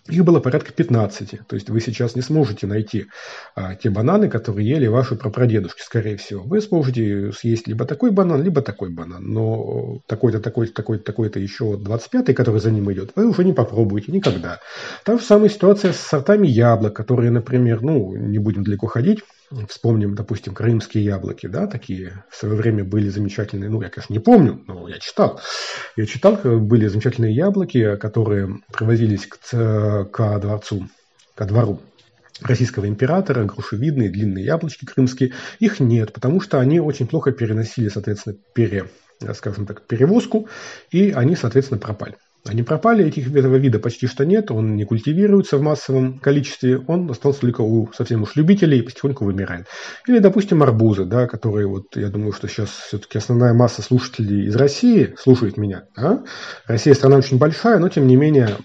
Их 0.07 0.25
было 0.25 0.39
порядка 0.39 0.73
15. 0.73 1.47
То 1.47 1.55
есть 1.55 1.69
вы 1.69 1.79
сейчас 1.79 2.15
не 2.15 2.21
сможете 2.21 2.65
найти 2.65 3.05
а, 3.55 3.75
те 3.75 3.89
бананы, 3.89 4.29
которые 4.29 4.67
ели 4.67 4.87
ваши 4.87 5.15
прапрадедушки, 5.15 5.81
скорее 5.81 6.17
всего. 6.17 6.43
Вы 6.43 6.61
сможете 6.61 7.31
съесть 7.31 7.67
либо 7.67 7.85
такой 7.85 8.11
банан, 8.11 8.41
либо 8.41 8.61
такой 8.61 8.89
банан. 8.89 9.23
Но 9.23 9.99
такой-то, 10.07 10.39
такой-то, 10.39 10.73
такой-то, 10.73 11.03
такой-то 11.03 11.39
еще 11.39 11.79
25-й, 11.79 12.33
который 12.33 12.59
за 12.59 12.71
ним 12.71 12.91
идет, 12.91 13.11
вы 13.15 13.27
уже 13.27 13.43
не 13.43 13.53
попробуете 13.53 14.11
никогда. 14.11 14.59
Та 15.05 15.17
же 15.17 15.23
самая 15.23 15.49
ситуация 15.49 15.93
с 15.93 15.99
сортами 15.99 16.47
яблок, 16.47 16.95
которые, 16.95 17.29
например, 17.29 17.81
ну, 17.81 18.15
не 18.15 18.39
будем 18.39 18.63
далеко 18.63 18.87
ходить, 18.87 19.19
Вспомним, 19.67 20.15
допустим, 20.15 20.53
крымские 20.53 21.03
яблоки, 21.03 21.47
да, 21.47 21.67
такие 21.67 22.23
в 22.29 22.37
свое 22.37 22.55
время 22.55 22.85
были 22.85 23.09
замечательные, 23.09 23.69
ну, 23.69 23.81
я, 23.81 23.89
конечно, 23.89 24.13
не 24.13 24.19
помню, 24.19 24.63
но 24.65 24.87
я 24.87 24.97
читал. 24.99 25.41
Я 25.97 26.05
читал, 26.05 26.37
были 26.43 26.87
замечательные 26.87 27.35
яблоки, 27.35 27.97
которые 27.97 28.61
привозились 28.71 29.27
к, 29.27 29.37
к 30.09 30.39
дворцу, 30.39 30.87
ко 31.35 31.45
двору 31.45 31.81
российского 32.41 32.87
императора, 32.87 33.43
грушевидные, 33.43 34.09
длинные 34.09 34.45
яблочки 34.45 34.85
крымские. 34.85 35.33
Их 35.59 35.79
нет, 35.79 36.13
потому 36.13 36.41
что 36.41 36.59
они 36.59 36.79
очень 36.79 37.07
плохо 37.07 37.31
переносили, 37.31 37.89
соответственно, 37.89 38.35
пере, 38.53 38.89
скажем 39.35 39.65
так, 39.65 39.85
перевозку, 39.85 40.47
и 40.91 41.11
они, 41.11 41.35
соответственно, 41.35 41.79
пропали. 41.79 42.15
Они 42.47 42.63
пропали, 42.63 43.05
этих, 43.05 43.33
этого 43.35 43.57
вида 43.57 43.77
почти 43.77 44.07
что 44.07 44.25
нет, 44.25 44.49
он 44.49 44.75
не 44.75 44.83
культивируется 44.83 45.57
в 45.57 45.61
массовом 45.61 46.17
количестве, 46.17 46.79
он 46.87 47.09
остался 47.11 47.41
только 47.41 47.61
у 47.61 47.91
совсем 47.93 48.23
уж 48.23 48.35
любителей 48.35 48.79
и 48.79 48.81
потихоньку 48.81 49.25
вымирает. 49.25 49.67
Или, 50.07 50.17
допустим, 50.17 50.63
арбузы, 50.63 51.05
да, 51.05 51.27
которые, 51.27 51.67
вот, 51.67 51.95
я 51.95 52.09
думаю, 52.09 52.33
что 52.33 52.47
сейчас 52.47 52.69
все-таки 52.69 53.19
основная 53.19 53.53
масса 53.53 53.83
слушателей 53.83 54.47
из 54.47 54.55
России 54.55 55.13
слушает 55.19 55.57
меня. 55.57 55.83
Да? 55.95 56.23
Россия 56.65 56.95
страна 56.95 57.17
очень 57.17 57.37
большая, 57.37 57.77
но 57.77 57.89
тем 57.89 58.07
не 58.07 58.15
менее 58.15 58.57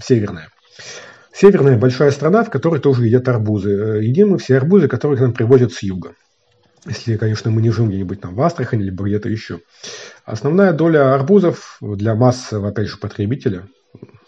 северная. 0.00 0.48
Северная 1.32 1.76
большая 1.76 2.12
страна, 2.12 2.44
в 2.44 2.50
которой 2.50 2.80
тоже 2.80 3.06
едят 3.06 3.28
арбузы. 3.28 3.70
Э, 3.70 4.02
едим 4.02 4.30
мы 4.30 4.38
все 4.38 4.56
арбузы, 4.56 4.88
которые 4.88 5.18
к 5.18 5.20
нам 5.20 5.32
привозят 5.32 5.72
с 5.72 5.82
юга. 5.82 6.14
Если, 6.86 7.16
конечно, 7.16 7.50
мы 7.50 7.62
не 7.62 7.70
живем 7.70 7.88
где-нибудь 7.88 8.20
там 8.20 8.34
в 8.34 8.42
Астрахани, 8.42 8.82
либо 8.82 9.04
где-то 9.04 9.28
еще. 9.28 9.60
Основная 10.24 10.72
доля 10.72 11.14
арбузов 11.14 11.78
для 11.80 12.14
массового, 12.14 12.68
опять 12.68 12.88
же, 12.88 12.98
потребителя, 12.98 13.66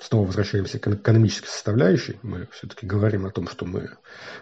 снова 0.01 0.27
возвращаемся 0.27 0.79
к 0.79 0.89
экономической 0.89 1.49
составляющей, 1.49 2.19
мы 2.23 2.49
все-таки 2.53 2.87
говорим 2.87 3.27
о 3.27 3.31
том, 3.31 3.49
что 3.49 3.67
мы 3.67 3.91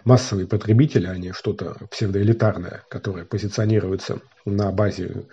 массовые 0.05 0.47
потребители, 0.47 1.07
а 1.07 1.15
не 1.17 1.33
что-то 1.33 1.77
псевдоэлитарное, 1.91 2.83
которое 2.89 3.25
позиционируется 3.25 4.19
на 4.45 4.71
базе 4.71 5.25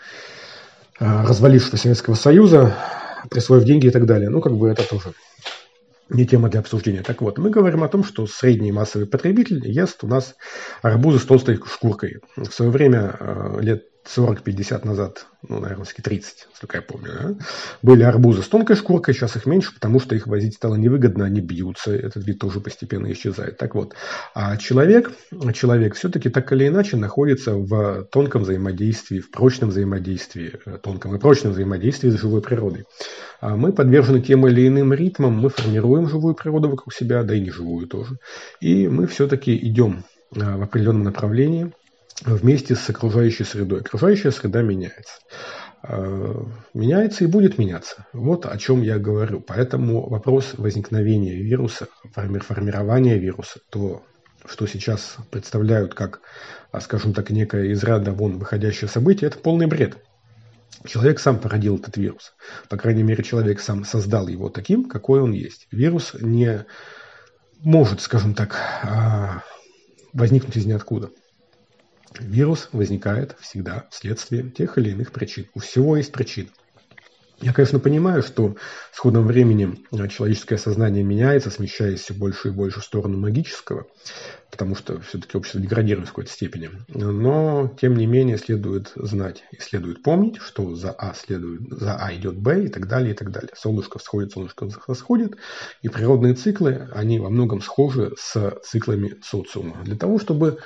а, 0.98 1.24
развалившегося 1.26 1.82
Советского 1.82 2.14
Союза, 2.14 2.74
присвоив 3.30 3.64
деньги 3.64 3.86
и 3.86 3.90
так 3.90 4.06
далее. 4.06 4.28
Ну, 4.28 4.40
как 4.40 4.54
бы 4.54 4.68
это 4.68 4.88
тоже 4.88 5.12
не 6.08 6.26
тема 6.26 6.48
для 6.48 6.60
обсуждения. 6.60 7.02
Так 7.02 7.22
вот, 7.22 7.38
мы 7.38 7.50
говорим 7.50 7.82
о 7.82 7.88
том, 7.88 8.04
что 8.04 8.26
средний 8.26 8.72
массовый 8.72 9.06
потребитель 9.06 9.68
ест 9.68 10.04
у 10.04 10.06
нас 10.06 10.34
арбузы 10.82 11.18
с 11.18 11.24
толстой 11.24 11.56
шкуркой. 11.56 12.20
В 12.36 12.46
свое 12.46 12.70
время, 12.70 13.16
э, 13.18 13.58
лет 13.60 13.84
40-50 14.06 14.86
назад, 14.86 15.26
ну, 15.48 15.60
наверное, 15.60 15.84
30, 15.84 16.48
сколько 16.54 16.76
я 16.76 16.82
помню, 16.82 17.10
да, 17.12 17.34
были 17.82 18.02
арбузы 18.02 18.42
с 18.42 18.48
тонкой 18.48 18.76
шкуркой, 18.76 19.14
сейчас 19.14 19.36
их 19.36 19.46
меньше, 19.46 19.74
потому 19.74 20.00
что 20.00 20.14
их 20.14 20.26
возить 20.26 20.54
стало 20.54 20.76
невыгодно, 20.76 21.24
они 21.24 21.40
бьются, 21.40 21.94
этот 21.94 22.26
вид 22.26 22.38
тоже 22.38 22.60
постепенно 22.60 23.10
исчезает. 23.12 23.58
Так 23.58 23.74
вот, 23.74 23.94
а 24.34 24.56
человек, 24.56 25.12
человек 25.54 25.94
все-таки 25.94 26.28
так 26.28 26.52
или 26.52 26.68
иначе 26.68 26.96
находится 26.96 27.54
в 27.54 28.04
тонком 28.10 28.42
взаимодействии, 28.42 29.20
в 29.20 29.30
прочном 29.30 29.70
взаимодействии, 29.70 30.60
э, 30.64 30.78
тонком 30.78 31.16
и 31.16 31.18
прочном 31.18 31.52
взаимодействии 31.52 32.10
с 32.10 32.20
живой 32.20 32.42
природой. 32.42 32.84
А 33.40 33.56
мы 33.56 33.72
подвержены 33.72 34.20
тем 34.20 34.46
или 34.46 34.66
иным 34.66 34.92
ритмам, 34.92 35.34
мы 35.34 35.50
формируем 35.50 36.08
живую 36.08 36.34
природу 36.34 36.70
вокруг 36.70 36.94
себя, 36.94 37.22
да 37.22 37.34
и 37.34 37.40
неживую 37.40 37.86
тоже. 37.86 38.18
И 38.60 38.88
мы 38.88 39.06
все-таки 39.06 39.56
идем 39.56 40.04
э, 40.34 40.56
в 40.56 40.62
определенном 40.62 41.02
направлении, 41.02 41.72
вместе 42.24 42.74
с 42.74 42.88
окружающей 42.88 43.44
средой. 43.44 43.80
Окружающая 43.80 44.30
среда 44.30 44.62
меняется. 44.62 45.20
А, 45.82 46.46
меняется 46.74 47.24
и 47.24 47.28
будет 47.28 47.58
меняться. 47.58 48.06
Вот 48.12 48.46
о 48.46 48.56
чем 48.58 48.82
я 48.82 48.98
говорю. 48.98 49.40
Поэтому 49.40 50.08
вопрос 50.08 50.54
возникновения 50.56 51.34
вируса, 51.34 51.88
формирования 52.14 53.18
вируса, 53.18 53.60
то, 53.70 54.04
что 54.46 54.66
сейчас 54.66 55.16
представляют 55.30 55.94
как, 55.94 56.20
а, 56.72 56.80
скажем 56.80 57.12
так, 57.12 57.30
некое 57.30 57.66
из 57.66 57.82
ряда 57.84 58.12
вон 58.12 58.38
выходящее 58.38 58.88
событие, 58.88 59.28
это 59.28 59.38
полный 59.38 59.66
бред. 59.66 59.96
Человек 60.84 61.18
сам 61.18 61.38
породил 61.38 61.76
этот 61.76 61.96
вирус. 61.96 62.34
По 62.68 62.76
крайней 62.76 63.02
мере, 63.02 63.24
человек 63.24 63.60
сам 63.60 63.84
создал 63.84 64.28
его 64.28 64.50
таким, 64.50 64.88
какой 64.88 65.20
он 65.20 65.32
есть. 65.32 65.66
Вирус 65.70 66.14
не 66.20 66.64
может, 67.60 68.00
скажем 68.00 68.34
так, 68.34 68.56
а, 68.82 69.42
возникнуть 70.12 70.56
из 70.56 70.66
ниоткуда. 70.66 71.10
Вирус 72.20 72.68
возникает 72.72 73.36
всегда 73.40 73.86
вследствие 73.90 74.50
тех 74.50 74.78
или 74.78 74.90
иных 74.90 75.12
причин. 75.12 75.46
У 75.54 75.60
всего 75.60 75.96
есть 75.96 76.12
причина. 76.12 76.48
Я, 77.40 77.52
конечно, 77.52 77.78
понимаю, 77.78 78.22
что 78.22 78.56
с 78.92 78.98
ходом 78.98 79.26
времени 79.26 79.84
человеческое 80.08 80.56
сознание 80.56 81.04
меняется, 81.04 81.50
смещаясь 81.50 82.00
все 82.00 82.14
больше 82.14 82.48
и 82.48 82.50
больше 82.50 82.80
в 82.80 82.84
сторону 82.84 83.18
магического, 83.18 83.86
потому 84.50 84.74
что 84.74 84.98
все-таки 85.02 85.36
общество 85.36 85.60
деградирует 85.60 86.08
в 86.08 86.12
какой-то 86.12 86.30
степени. 86.30 86.70
Но, 86.88 87.76
тем 87.78 87.94
не 87.98 88.06
менее, 88.06 88.38
следует 88.38 88.90
знать 88.94 89.44
и 89.52 89.60
следует 89.60 90.02
помнить, 90.02 90.38
что 90.38 90.74
за 90.74 90.92
А, 90.92 91.12
следует, 91.12 91.68
за 91.68 91.96
а 91.96 92.14
идет 92.14 92.38
Б 92.38 92.64
и 92.64 92.68
так 92.68 92.88
далее, 92.88 93.12
и 93.12 93.14
так 93.14 93.30
далее. 93.30 93.50
Солнышко 93.54 93.98
всходит, 93.98 94.32
солнышко 94.32 94.66
восходит, 94.86 95.36
и 95.82 95.90
природные 95.90 96.32
циклы, 96.32 96.88
они 96.94 97.20
во 97.20 97.28
многом 97.28 97.60
схожи 97.60 98.14
с 98.18 98.58
циклами 98.64 99.16
социума. 99.22 99.76
Для 99.84 99.96
того, 99.96 100.18
чтобы 100.18 100.58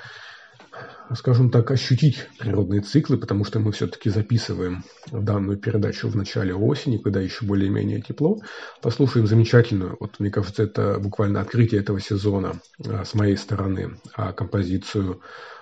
скажем 1.14 1.50
так, 1.50 1.70
ощутить 1.70 2.28
природные 2.38 2.80
циклы, 2.80 3.18
потому 3.18 3.44
что 3.44 3.58
мы 3.58 3.72
все-таки 3.72 4.10
записываем 4.10 4.84
данную 5.10 5.58
передачу 5.58 6.08
в 6.08 6.16
начале 6.16 6.54
осени, 6.54 6.99
когда 6.99 7.20
еще 7.20 7.44
более-менее 7.44 8.00
тепло. 8.00 8.38
Послушаем 8.80 9.26
замечательную, 9.26 9.96
вот 9.99 10.20
мне 10.20 10.30
кажется, 10.30 10.62
это 10.62 10.99
буквально 10.99 11.40
открытие 11.40 11.80
этого 11.80 12.00
сезона 12.00 12.60
а, 12.87 13.04
с 13.04 13.14
моей 13.14 13.37
стороны, 13.37 13.96
а, 14.14 14.32
композицию 14.32 15.20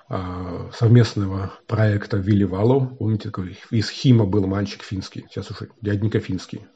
а, 0.08 0.70
совместного 0.74 1.52
проекта 1.66 2.18
Вилли 2.18 2.44
Вало. 2.44 2.86
Помните, 2.98 3.30
такой 3.30 3.58
из 3.70 3.88
Хима 3.90 4.26
был 4.26 4.46
мальчик 4.46 4.82
финский, 4.82 5.26
сейчас 5.30 5.50
уже 5.50 5.68
дяденька 5.80 6.20
финский 6.20 6.66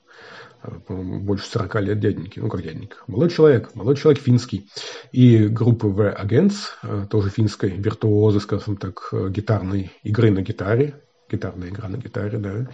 больше 0.88 1.46
40 1.46 1.80
лет 1.82 2.00
дяденьки, 2.00 2.38
ну 2.40 2.48
как 2.48 2.62
дяденька, 2.62 2.96
молодой 3.06 3.30
человек, 3.30 3.74
молодой 3.74 3.96
человек 3.96 4.22
финский. 4.22 4.68
И 5.10 5.48
группы 5.48 5.88
The 5.88 6.24
Agents, 6.24 6.54
э, 6.82 7.06
тоже 7.10 7.30
финской, 7.30 7.70
виртуозы, 7.70 8.40
скажем 8.40 8.76
так, 8.76 9.08
э, 9.12 9.28
гитарной 9.30 9.92
игры 10.02 10.30
на 10.30 10.42
гитаре, 10.42 11.02
гитарная 11.30 11.68
игра 11.68 11.88
на 11.88 11.96
гитаре, 11.96 12.38
да, 12.38 12.68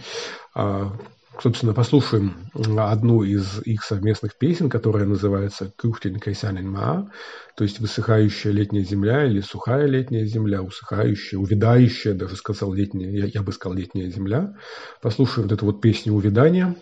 а, 0.53 0.93
собственно, 1.41 1.73
послушаем 1.73 2.49
одну 2.77 3.23
из 3.23 3.61
их 3.63 3.83
совместных 3.83 4.37
песен, 4.37 4.69
которая 4.69 5.05
называется 5.05 5.71
«Кухтин 5.77 6.19
Кайсанин 6.19 6.69
Ма», 6.69 7.11
то 7.55 7.63
есть 7.63 7.79
«Высыхающая 7.79 8.51
летняя 8.51 8.83
земля» 8.83 9.25
или 9.25 9.41
«Сухая 9.41 9.85
летняя 9.85 10.25
земля», 10.25 10.61
«Усыхающая», 10.61 11.39
«Увядающая», 11.39 12.13
даже 12.13 12.35
сказал 12.35 12.73
летняя, 12.73 13.09
я, 13.09 13.25
я 13.25 13.41
бы 13.41 13.51
сказал 13.51 13.77
«Летняя 13.77 14.09
земля». 14.09 14.55
Послушаем 15.01 15.47
вот 15.47 15.53
эту 15.53 15.65
вот 15.65 15.81
песню 15.81 16.13
«Увядания», 16.13 16.75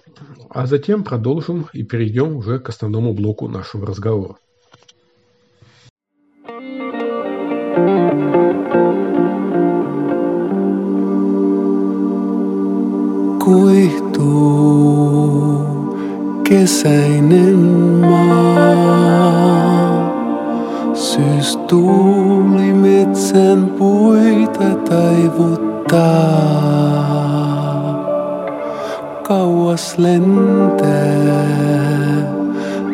а 0.49 0.65
затем 0.65 1.03
продолжим 1.03 1.67
и 1.73 1.83
перейдем 1.83 2.35
уже 2.35 2.59
к 2.59 2.69
основному 2.69 3.13
блоку 3.13 3.47
нашего 3.47 3.85
разговора. 3.85 4.37
kuihtuu 13.47 14.06
kesäinen 16.49 17.59
maa. 18.09 19.47
Syys 20.93 21.57
tuuli 21.57 22.73
metsän 22.73 23.73
puita 23.77 24.75
taivuttaa. 24.89 26.07
Kauas 29.23 29.97
lentää 29.97 30.87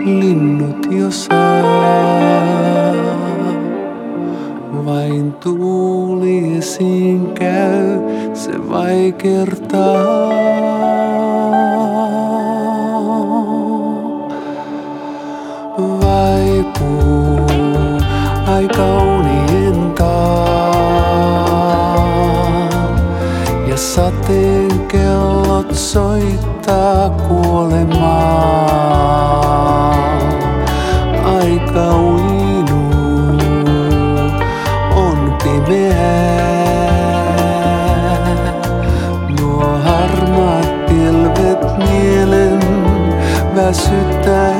linnut 0.05 0.87
jo 0.91 1.11
saa. 1.11 1.63
Vain 4.85 5.33
tuuli 5.33 6.57
esiin 6.57 7.31
käy, 7.33 7.99
se 8.33 8.69
vaikertaa. 8.69 10.23
tai 18.53 18.67
kauniinkaan. 18.67 20.13
Ja 23.67 23.77
sateen. 23.77 24.73
Aika 31.23 31.81
on. 31.81 32.23
Nuo 39.39 39.77
harmat 39.83 40.85
pilvet 40.85 41.77
mielen 41.77 42.59
väsyttää. 43.55 44.52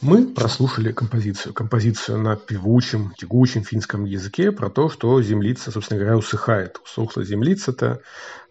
Kuolemaa. 0.00 0.34
прослушали 0.34 0.92
композицию. 0.92 1.52
Композицию 1.52 2.18
на 2.18 2.36
певучем, 2.36 3.12
тягучем 3.18 3.64
финском 3.64 4.04
языке 4.04 4.52
про 4.52 4.70
то, 4.70 4.88
что 4.88 5.20
землица, 5.22 5.70
собственно 5.70 6.00
говоря, 6.00 6.16
усыхает. 6.16 6.80
Усохла 6.84 7.24
землица-то, 7.24 8.00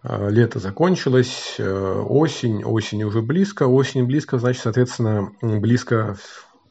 а, 0.03 0.29
лето 0.29 0.59
закончилось, 0.59 1.55
э, 1.57 2.03
осень, 2.07 2.63
осень 2.63 3.03
уже 3.03 3.21
близко. 3.21 3.67
Осень 3.67 4.05
близко, 4.05 4.37
значит, 4.37 4.63
соответственно, 4.63 5.31
близко 5.41 6.17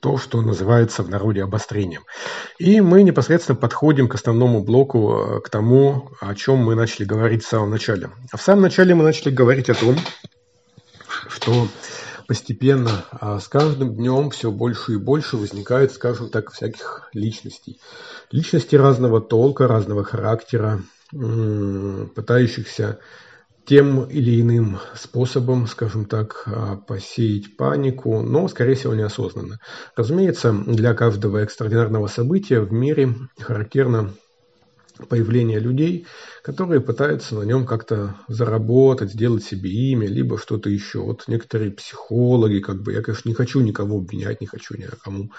то, 0.00 0.18
что 0.18 0.40
называется 0.42 1.02
в 1.02 1.08
народе 1.08 1.42
обострением. 1.42 2.02
И 2.58 2.80
мы 2.80 3.02
непосредственно 3.02 3.56
подходим 3.56 4.08
к 4.08 4.14
основному 4.14 4.62
блоку, 4.62 5.38
э, 5.38 5.40
к 5.40 5.48
тому, 5.48 6.10
о 6.20 6.34
чем 6.34 6.58
мы 6.58 6.74
начали 6.74 7.04
говорить 7.04 7.44
в 7.44 7.48
самом 7.48 7.70
начале. 7.70 8.10
В 8.32 8.40
самом 8.40 8.62
начале 8.62 8.94
мы 8.94 9.04
начали 9.04 9.30
говорить 9.30 9.70
о 9.70 9.74
том, 9.74 9.96
что 11.28 11.66
постепенно, 12.26 13.04
а 13.10 13.38
с 13.38 13.48
каждым 13.48 13.94
днем 13.94 14.30
все 14.30 14.50
больше 14.50 14.94
и 14.94 14.96
больше 14.96 15.36
возникает, 15.36 15.92
скажем 15.92 16.28
так, 16.28 16.52
всяких 16.52 17.08
личностей. 17.12 17.80
Личности 18.30 18.76
разного 18.76 19.20
толка, 19.20 19.66
разного 19.68 20.04
характера, 20.04 20.80
пытающихся 21.10 22.98
тем 23.66 24.04
или 24.04 24.40
иным 24.40 24.78
способом, 24.94 25.66
скажем 25.66 26.04
так, 26.04 26.44
а, 26.46 26.76
посеять 26.76 27.56
панику, 27.56 28.22
но, 28.22 28.46
скорее 28.46 28.76
всего, 28.76 28.94
неосознанно. 28.94 29.58
Разумеется, 29.96 30.52
для 30.52 30.94
каждого 30.94 31.38
экстраординарного 31.38 32.06
события 32.06 32.60
в 32.60 32.72
мире 32.72 33.14
характерно 33.38 34.12
появление 35.08 35.58
людей, 35.58 36.06
которые 36.42 36.80
пытаются 36.80 37.34
на 37.34 37.42
нем 37.42 37.66
как-то 37.66 38.16
заработать, 38.28 39.12
сделать 39.12 39.44
себе 39.44 39.70
имя, 39.70 40.06
либо 40.06 40.38
что-то 40.38 40.70
еще. 40.70 41.00
Вот 41.00 41.24
некоторые 41.28 41.70
психологи, 41.70 42.60
как 42.60 42.82
бы, 42.82 42.92
я, 42.92 43.02
конечно, 43.02 43.28
не 43.28 43.34
хочу 43.34 43.60
никого 43.60 43.98
обвинять, 43.98 44.40
не 44.40 44.46
хочу 44.46 44.76
никому 44.76 45.30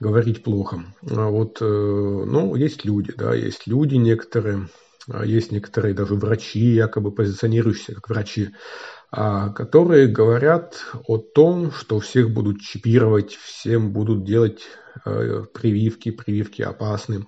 говорить 0.00 0.42
плохо. 0.42 0.84
А 1.08 1.28
вот, 1.28 1.58
э, 1.60 1.64
ну, 1.64 2.54
есть 2.54 2.84
люди, 2.84 3.12
да, 3.16 3.34
есть 3.34 3.66
люди 3.66 3.96
некоторые, 3.96 4.68
а 5.08 5.24
есть 5.24 5.52
некоторые 5.52 5.94
даже 5.94 6.14
врачи, 6.14 6.74
якобы 6.74 7.12
позиционирующиеся 7.12 7.94
как 7.94 8.08
врачи, 8.08 8.50
которые 9.10 10.08
говорят 10.08 10.84
о 11.06 11.18
том, 11.18 11.70
что 11.70 12.00
всех 12.00 12.30
будут 12.30 12.60
чипировать, 12.60 13.36
всем 13.36 13.92
будут 13.92 14.24
делать 14.24 14.62
э, 15.04 15.44
прививки, 15.54 16.10
прививки 16.10 16.62
опасны, 16.62 17.24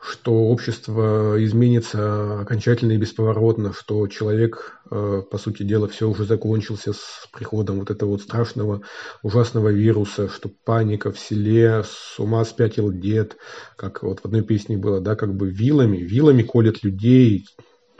что 0.00 0.32
общество 0.32 1.34
изменится 1.44 2.40
окончательно 2.40 2.92
и 2.92 2.98
бесповоротно, 2.98 3.72
что 3.72 4.06
человек, 4.06 4.80
э, 4.90 5.22
по 5.28 5.38
сути 5.38 5.64
дела, 5.64 5.88
все 5.88 6.08
уже 6.08 6.24
закончился 6.24 6.92
с 6.92 7.28
приходом 7.32 7.80
вот 7.80 7.90
этого 7.90 8.10
вот 8.10 8.22
страшного, 8.22 8.82
ужасного 9.22 9.70
вируса, 9.70 10.28
что 10.28 10.50
паника 10.64 11.10
в 11.10 11.18
селе, 11.18 11.82
с 11.84 12.18
ума 12.18 12.44
спятил 12.44 12.92
дед, 12.92 13.36
как 13.76 14.04
вот 14.04 14.20
в 14.20 14.24
одной 14.24 14.42
песне 14.42 14.76
было, 14.76 15.00
да, 15.00 15.16
как 15.16 15.34
бы 15.34 15.50
вилами, 15.50 15.98
вилами 15.98 16.42
колят 16.42 16.84
людей, 16.84 17.44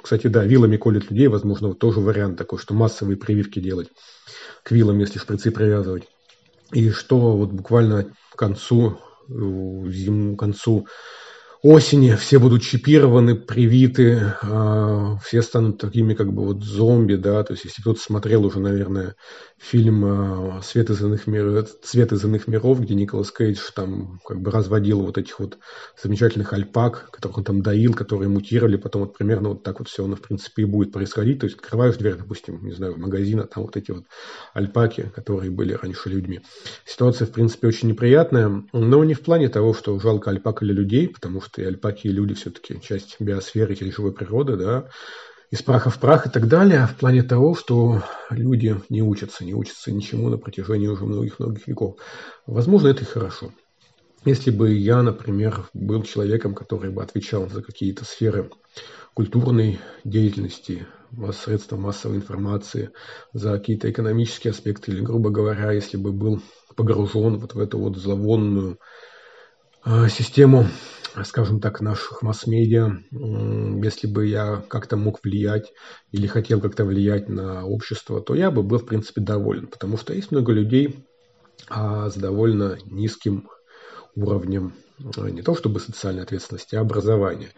кстати, 0.09 0.27
да, 0.29 0.43
вилами 0.43 0.79
колят 0.79 1.11
людей, 1.11 1.27
возможно, 1.27 1.69
вот 1.69 1.81
тоже 1.81 2.01
вариант 2.01 2.39
такой, 2.39 2.59
что 2.59 2.73
массовые 2.73 3.19
прививки 3.19 3.61
делать 3.61 3.91
к 4.63 4.71
вилам, 4.71 4.99
если 5.01 5.19
шприцы 5.19 5.51
привязывать. 5.51 6.05
И 6.73 6.89
что 6.89 7.37
вот 7.37 7.51
буквально 7.51 8.07
к 8.33 8.39
концу, 8.39 8.99
э, 9.29 9.33
зиму, 9.91 10.35
к 10.35 10.39
концу 10.39 10.87
осени 11.63 12.15
все 12.15 12.39
будут 12.39 12.63
чипированы, 12.63 13.35
привиты, 13.35 14.35
а, 14.43 15.17
все 15.25 15.43
станут 15.43 15.81
такими 15.81 16.15
как 16.15 16.33
бы 16.33 16.45
вот 16.45 16.63
зомби, 16.63 17.15
да, 17.15 17.43
то 17.43 17.53
есть 17.53 17.65
если 17.65 17.81
кто-то 17.83 18.01
смотрел 18.01 18.45
уже, 18.45 18.61
наверное, 18.61 19.17
фильм 19.59 20.05
а, 20.05 20.61
«Свет 20.63 20.91
из 20.91 21.03
иных 21.03 21.27
миров», 21.27 21.69
«Цвет 21.83 22.13
из 22.13 22.25
иных 22.25 22.47
миров», 22.47 22.81
где 22.81 22.95
Николас 22.95 23.33
Кейдж 23.33 23.59
там 23.75 24.21
как 24.25 24.41
бы 24.41 24.51
разводил 24.51 25.01
вот 25.01 25.19
этих 25.19 25.41
вот 25.41 25.59
замечательных 26.01 26.53
альпак, 26.53 27.11
которых 27.11 27.39
он 27.39 27.45
там 27.45 27.63
доил, 27.63 27.95
которые 27.95 28.29
мутировали, 28.29 28.77
потом 28.77 29.03
вот 29.03 29.17
примерно 29.17 29.51
вот 29.51 29.65
так 29.65 29.81
вот 29.81 29.89
все 29.89 30.05
оно, 30.05 30.15
в 30.15 30.23
принципе, 30.23 30.63
и 30.63 30.67
будет 30.67 30.93
происходить, 30.93 31.41
то 31.41 31.47
есть 31.47 31.57
открываешь 31.57 31.97
дверь, 31.97 32.15
допустим, 32.15 32.65
не 32.65 32.73
знаю, 32.73 32.99
магазина, 32.99 33.45
там 33.45 33.65
вот 33.65 33.77
эти 33.77 33.91
вот 33.91 34.05
альпаки, 34.55 35.11
которые 35.15 35.51
были 35.51 35.73
раньше 35.73 36.09
людьми. 36.09 36.41
Ситуация, 36.87 37.27
в 37.27 37.33
принципе, 37.33 37.67
очень 37.67 37.89
неприятная, 37.89 38.65
но 38.73 39.05
не 39.05 39.15
в 39.15 39.21
плане 39.23 39.49
того, 39.49 39.75
что 39.75 39.99
жалко 39.99 40.31
альпак 40.31 40.63
или 40.63 40.73
людей, 40.73 41.09
потому 41.09 41.41
что 41.41 41.48
и 41.57 41.65
альпаки, 41.65 42.09
и 42.09 42.13
люди 42.13 42.35
все-таки 42.35 42.81
часть 42.81 43.17
биосферы, 43.21 43.75
часть 43.75 43.95
живой 43.95 44.13
природы, 44.13 44.57
да, 44.57 44.89
из 45.51 45.63
праха 45.63 45.89
в 45.89 45.99
прах 45.99 46.27
и 46.27 46.31
так 46.31 46.47
далее, 46.47 46.87
в 46.87 46.97
плане 46.97 47.23
того, 47.23 47.55
что 47.55 48.03
люди 48.29 48.79
не 48.91 49.03
учатся, 49.03 49.45
не 49.45 49.55
учатся 49.55 49.91
ничему 49.91 50.29
на 50.29 50.37
протяжении 50.37 50.89
уже 50.89 51.05
многих-многих 51.05 51.67
веков. 51.67 51.97
Возможно, 52.47 52.89
это 52.89 53.03
и 53.03 53.07
хорошо. 53.07 53.53
Если 54.25 54.51
бы 54.51 54.75
я, 54.75 55.03
например, 55.03 55.69
был 55.73 56.03
человеком, 56.03 56.55
который 56.55 56.91
бы 56.91 57.03
отвечал 57.03 57.49
за 57.49 57.63
какие-то 57.63 58.05
сферы 58.05 58.51
культурной 59.15 59.81
деятельности, 60.05 60.87
средства 61.33 61.77
массовой 61.77 62.17
информации, 62.17 62.91
за 63.33 63.59
какие-то 63.59 63.91
экономические 63.91 64.51
аспекты, 64.51 64.93
или, 64.93 65.01
грубо 65.01 65.31
говоря, 65.31 65.73
если 65.73 65.97
бы 65.97 66.13
был 66.13 66.43
погружен 66.77 67.39
вот 67.39 67.55
в 67.55 67.59
эту 67.59 67.79
вот 67.79 67.97
зловонную 67.97 68.79
э, 69.85 70.09
систему 70.09 70.67
скажем 71.25 71.61
так, 71.61 71.81
наших 71.81 72.23
масс-медиа, 72.23 72.91
если 73.83 74.07
бы 74.07 74.27
я 74.27 74.63
как-то 74.69 74.97
мог 74.97 75.21
влиять 75.23 75.73
или 76.13 76.27
хотел 76.27 76.61
как-то 76.61 76.85
влиять 76.85 77.29
на 77.29 77.65
общество, 77.65 78.21
то 78.21 78.35
я 78.35 78.51
бы 78.51 78.63
был, 78.63 78.79
в 78.79 78.87
принципе, 78.87 79.21
доволен, 79.21 79.67
потому 79.67 79.97
что 79.97 80.15
есть 80.15 80.31
много 80.31 80.53
людей 80.53 81.05
а, 81.69 82.11
с 82.11 82.15
довольно 82.15 82.79
низким 82.87 83.49
уровнем 84.15 84.75
а, 85.17 85.31
не 85.31 85.43
то 85.43 85.55
чтобы 85.55 85.81
социальной 85.81 86.23
ответственности, 86.23 86.77
а 86.77 86.81
образования. 86.81 87.51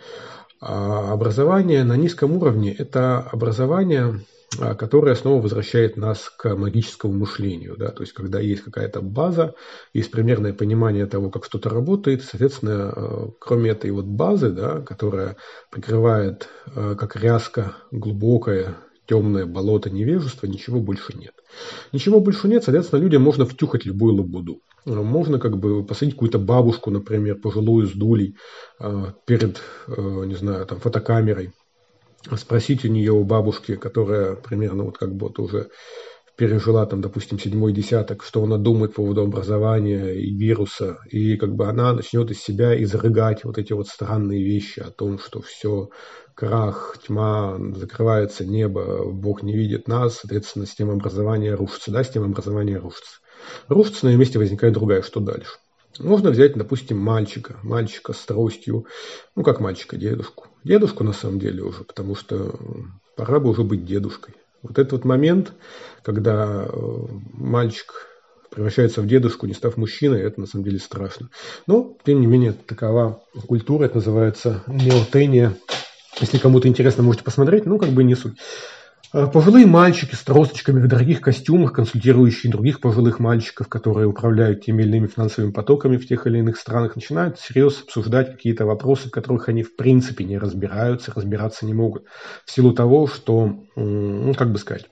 А 0.61 1.12
образование 1.12 1.85
на 1.85 1.96
низком 1.96 2.37
уровне– 2.37 2.75
это 2.79 3.20
образование, 3.20 4.20
которая 4.58 5.14
снова 5.14 5.40
возвращает 5.40 5.96
нас 5.96 6.28
к 6.28 6.54
магическому 6.56 7.14
мышлению. 7.14 7.76
Да? 7.76 7.90
То 7.90 8.02
есть, 8.02 8.12
когда 8.12 8.40
есть 8.40 8.62
какая-то 8.62 9.00
база, 9.00 9.54
есть 9.94 10.10
примерное 10.10 10.52
понимание 10.52 11.06
того, 11.06 11.30
как 11.30 11.44
что-то 11.44 11.70
работает, 11.70 12.22
соответственно, 12.22 12.90
а, 12.90 13.30
кроме 13.40 13.70
этой 13.70 13.90
вот 13.92 14.06
базы, 14.06 14.50
да, 14.50 14.80
которая 14.80 15.36
прикрывает 15.70 16.48
а, 16.66 16.96
как 16.96 17.16
ряска 17.16 17.76
глубокое 17.92 18.76
темное 19.06 19.46
болото 19.46 19.90
невежества, 19.90 20.46
ничего 20.46 20.80
больше 20.80 21.16
нет. 21.16 21.34
Ничего 21.92 22.20
больше 22.20 22.48
нет, 22.48 22.64
соответственно, 22.64 23.00
людям 23.00 23.22
можно 23.22 23.44
втюхать 23.44 23.84
любую 23.84 24.14
лабуду. 24.16 24.60
Можно 24.84 25.38
как 25.38 25.58
бы 25.58 25.84
посадить 25.84 26.14
какую-то 26.14 26.38
бабушку, 26.38 26.90
например, 26.90 27.36
пожилую 27.40 27.86
с 27.86 27.92
дулей 27.92 28.36
перед, 29.26 29.60
не 29.88 30.34
знаю, 30.36 30.64
там, 30.64 30.78
фотокамерой, 30.78 31.52
спросить 32.37 32.85
у 32.85 32.88
нее, 32.88 33.12
у 33.12 33.24
бабушки, 33.24 33.76
которая 33.76 34.35
примерно 34.35 34.85
вот 34.85 34.98
как 34.98 35.14
будто 35.14 35.42
уже 35.42 35.70
пережила 36.37 36.87
там, 36.87 37.02
допустим, 37.02 37.38
седьмой 37.38 37.74
десяток, 37.74 38.24
что 38.24 38.42
она 38.42 38.56
думает 38.56 38.94
по 38.94 39.02
поводу 39.02 39.22
образования 39.22 40.14
и 40.14 40.35
вируса, 40.35 40.98
и 41.11 41.37
как 41.37 41.54
бы 41.54 41.66
она 41.66 41.92
начнет 41.92 42.30
из 42.30 42.42
себя 42.42 42.83
изрыгать 42.83 43.44
вот 43.44 43.59
эти 43.59 43.74
вот 43.74 43.88
странные 43.88 44.42
вещи 44.42 44.80
о 44.80 44.90
том, 44.90 45.18
что 45.18 45.42
все 45.42 45.90
крах, 46.35 46.96
тьма, 47.06 47.59
закрывается 47.74 48.46
небо, 48.46 49.04
Бог 49.12 49.42
не 49.42 49.54
видит 49.54 49.87
нас, 49.87 50.20
соответственно, 50.20 50.64
система 50.64 50.94
образования 50.94 51.54
рушится, 51.54 51.90
да, 51.90 52.02
система 52.02 52.26
образования 52.26 52.78
рушится. 52.78 53.18
Рушится, 53.68 54.06
на 54.06 54.11
ее 54.11 54.16
месте 54.16 54.38
возникает 54.38 54.72
другая, 54.72 55.02
что 55.02 55.20
дальше? 55.20 55.59
Можно 55.98 56.30
взять, 56.30 56.54
допустим, 56.54 56.96
мальчика, 56.98 57.59
мальчика 57.62 58.14
с 58.14 58.24
тростью, 58.24 58.87
ну 59.37 59.42
как 59.42 59.61
мальчика, 59.61 59.98
дедушку. 59.98 60.46
Дедушку 60.64 61.05
на 61.05 61.12
самом 61.12 61.38
деле 61.38 61.62
уже, 61.62 61.85
потому 61.85 62.14
что 62.14 62.55
пора 63.16 63.40
бы 63.40 63.51
уже 63.51 63.64
быть 63.64 63.85
дедушкой. 63.85 64.35
Вот 64.62 64.79
этот 64.79 64.92
вот 64.92 65.05
момент, 65.05 65.53
когда 66.03 66.66
э, 66.68 66.79
мальчик 67.33 68.09
превращается 68.51 69.01
в 69.01 69.07
дедушку, 69.07 69.46
не 69.46 69.55
став 69.55 69.77
мужчиной, 69.77 70.20
это 70.20 70.40
на 70.40 70.46
самом 70.46 70.64
деле 70.64 70.79
страшно. 70.79 71.31
Но, 71.66 71.96
тем 72.05 72.20
не 72.20 72.27
менее, 72.27 72.53
такова 72.53 73.23
культура, 73.46 73.85
это 73.85 73.96
называется 73.96 74.62
неотения. 74.66 75.57
Если 76.20 76.38
кому-то 76.38 76.68
интересно, 76.68 77.03
можете 77.03 77.25
посмотреть, 77.25 77.64
ну, 77.64 77.79
как 77.79 77.90
бы 77.90 78.05
не 78.05 78.14
суть. 78.14 78.35
Э, 79.12 79.27
пожилые 79.27 79.66
мальчики 79.66 80.14
с 80.14 80.23
тросточками 80.23 80.81
в 80.81 80.87
дорогих 80.87 81.20
костюмах, 81.20 81.73
консультирующие 81.73 82.53
других 82.53 82.81
пожилых 82.81 83.18
мальчиков, 83.18 83.68
которые 83.68 84.07
управляют 84.07 84.64
теми 84.64 84.83
или 84.83 84.90
иными 84.90 85.09
финансовыми 85.09 85.51
потоками 85.51 85.96
в 85.96 86.07
тех 86.07 86.27
или 86.27 86.38
иных 86.38 86.57
странах, 86.57 86.94
начинают 86.94 87.38
всерьез 87.38 87.83
обсуждать 87.83 88.31
какие-то 88.31 88.66
вопросы, 88.66 89.09
в 89.09 89.11
которых 89.11 89.49
они 89.49 89.64
в 89.64 89.75
принципе 89.75 90.25
не 90.25 90.38
разбираются, 90.38 91.12
разбираться 91.14 91.66
не 91.66 91.75
могут. 91.75 92.05
В 92.44 92.53
силу 92.53 92.73
того, 92.73 93.09
что, 93.09 93.64
ну, 93.75 94.33
как 94.35 94.53
бы 94.53 94.59
сказать, 94.59 94.87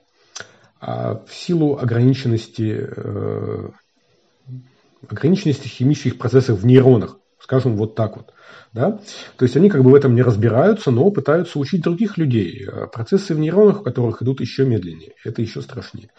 а 0.81 1.23
в 1.25 1.33
силу 1.33 1.77
ограниченности, 1.77 2.89
э, 2.95 3.69
ограниченности 5.09 5.67
химических 5.67 6.17
процессов 6.17 6.59
в 6.59 6.65
нейронах, 6.65 7.18
скажем 7.49 7.77
вот 7.77 7.95
так 7.95 8.15
вот. 8.15 8.31
Да? 8.73 8.99
То 9.37 9.45
есть 9.45 9.57
они 9.57 9.71
как 9.71 9.83
бы 9.83 9.89
в 9.89 9.95
этом 9.95 10.13
не 10.13 10.21
разбираются, 10.21 10.91
но 10.91 11.09
пытаются 11.09 11.57
учить 11.57 11.81
других 11.81 12.19
людей. 12.19 12.67
А 12.71 12.85
процессы 12.85 13.33
в 13.33 13.39
нейронах, 13.39 13.81
у 13.81 13.83
которых 13.83 14.21
идут 14.21 14.39
еще 14.39 14.65
медленнее. 14.65 15.13
Это 15.25 15.41
еще 15.41 15.63
страшнее. 15.63 16.11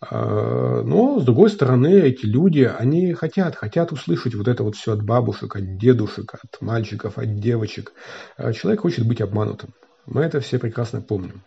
А, 0.00 0.82
но, 0.84 1.18
с 1.18 1.24
другой 1.24 1.50
стороны, 1.50 1.88
эти 1.88 2.26
люди, 2.26 2.60
они 2.60 3.12
хотят, 3.14 3.56
хотят 3.56 3.90
услышать 3.90 4.36
вот 4.36 4.46
это 4.46 4.62
вот 4.62 4.76
все 4.76 4.92
от 4.92 5.02
бабушек, 5.04 5.56
от 5.56 5.78
дедушек, 5.78 6.34
от 6.34 6.60
мальчиков, 6.60 7.18
от 7.18 7.40
девочек. 7.40 7.92
А 8.36 8.52
человек 8.52 8.82
хочет 8.82 9.04
быть 9.04 9.20
обманутым. 9.20 9.74
Мы 10.06 10.22
это 10.22 10.38
все 10.40 10.60
прекрасно 10.60 11.00
помним. 11.00 11.42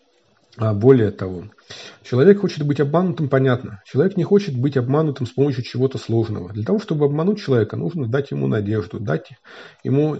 А 0.58 0.74
более 0.74 1.12
того, 1.12 1.46
человек 2.04 2.42
хочет 2.42 2.66
быть 2.66 2.82
обманутым, 2.82 3.30
понятно. 3.30 3.82
Человек 3.86 4.18
не 4.18 4.24
хочет 4.24 4.56
быть 4.56 4.76
обманутым 4.76 5.26
с 5.26 5.32
помощью 5.32 5.64
чего-то 5.64 5.98
сложного. 5.98 6.52
Для 6.52 6.64
того, 6.64 6.80
чтобы 6.80 7.06
обмануть 7.06 7.42
человека, 7.42 7.78
нужно 7.78 8.08
дать 8.08 8.32
ему 8.32 8.48
надежду, 8.48 9.00
дать 9.00 9.30
ему 9.84 10.18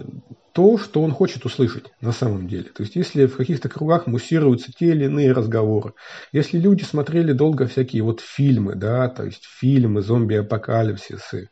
то, 0.52 0.78
что 0.78 1.02
он 1.02 1.12
хочет 1.12 1.44
услышать 1.44 1.92
на 2.00 2.12
самом 2.12 2.48
деле. 2.48 2.64
То 2.64 2.82
есть, 2.82 2.96
если 2.96 3.26
в 3.26 3.36
каких-то 3.36 3.68
кругах 3.68 4.06
муссируются 4.06 4.72
те 4.72 4.86
или 4.92 5.04
иные 5.04 5.32
разговоры, 5.32 5.92
если 6.32 6.58
люди 6.58 6.82
смотрели 6.82 7.32
долго 7.32 7.66
всякие 7.66 8.02
вот 8.02 8.20
фильмы, 8.20 8.74
да, 8.74 9.08
то 9.08 9.24
есть 9.24 9.44
фильмы, 9.44 10.00
зомби-апокалипсисы, 10.00 11.50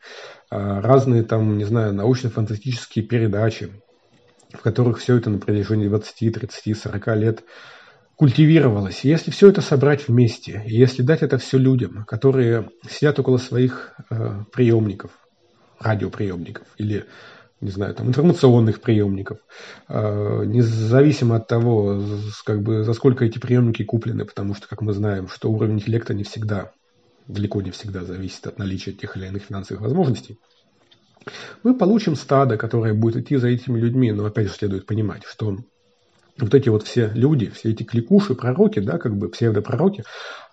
а, 0.49 0.81
разные 0.81 1.23
там, 1.23 1.57
не 1.57 1.65
знаю, 1.65 1.93
научно-фантастические 1.93 3.05
передачи, 3.05 3.71
в 4.51 4.61
которых 4.61 4.99
все 4.99 5.17
это 5.17 5.29
на 5.29 5.37
протяжении 5.37 5.87
20, 5.87 6.33
30, 6.33 6.77
40 6.77 7.15
лет 7.15 7.43
культивировалось. 8.21 9.03
Если 9.03 9.31
все 9.31 9.49
это 9.49 9.61
собрать 9.61 10.07
вместе, 10.07 10.61
если 10.67 11.01
дать 11.01 11.23
это 11.23 11.39
все 11.39 11.57
людям, 11.57 12.05
которые 12.05 12.69
сидят 12.87 13.17
около 13.17 13.39
своих 13.39 13.95
э, 14.11 14.43
приемников, 14.53 15.09
радиоприемников 15.79 16.67
или 16.77 17.07
не 17.61 17.71
знаю, 17.71 17.95
там, 17.95 18.09
информационных 18.09 18.79
приемников, 18.79 19.39
э, 19.89 20.43
независимо 20.45 21.37
от 21.37 21.47
того, 21.47 21.99
как 22.45 22.61
бы, 22.61 22.83
за 22.83 22.93
сколько 22.93 23.25
эти 23.25 23.39
приемники 23.39 23.83
куплены, 23.83 24.23
потому 24.23 24.53
что, 24.53 24.67
как 24.67 24.83
мы 24.83 24.93
знаем, 24.93 25.27
что 25.27 25.51
уровень 25.51 25.77
интеллекта 25.77 26.13
не 26.13 26.23
всегда, 26.23 26.73
далеко 27.27 27.63
не 27.63 27.71
всегда 27.71 28.03
зависит 28.03 28.45
от 28.45 28.59
наличия 28.59 28.91
тех 28.91 29.17
или 29.17 29.25
иных 29.25 29.45
финансовых 29.45 29.81
возможностей, 29.81 30.37
мы 31.63 31.75
получим 31.75 32.15
стадо, 32.15 32.55
которое 32.57 32.93
будет 32.93 33.23
идти 33.23 33.37
за 33.37 33.47
этими 33.47 33.79
людьми, 33.79 34.11
но 34.11 34.25
опять 34.25 34.49
же 34.49 34.53
следует 34.53 34.85
понимать, 34.85 35.23
что 35.25 35.57
вот 36.41 36.53
эти 36.53 36.69
вот 36.69 36.83
все 36.83 37.11
люди, 37.13 37.49
все 37.49 37.71
эти 37.71 37.83
кликуши, 37.83 38.35
пророки, 38.35 38.79
да, 38.79 38.97
как 38.97 39.15
бы 39.15 39.29
псевдопророки, 39.29 40.03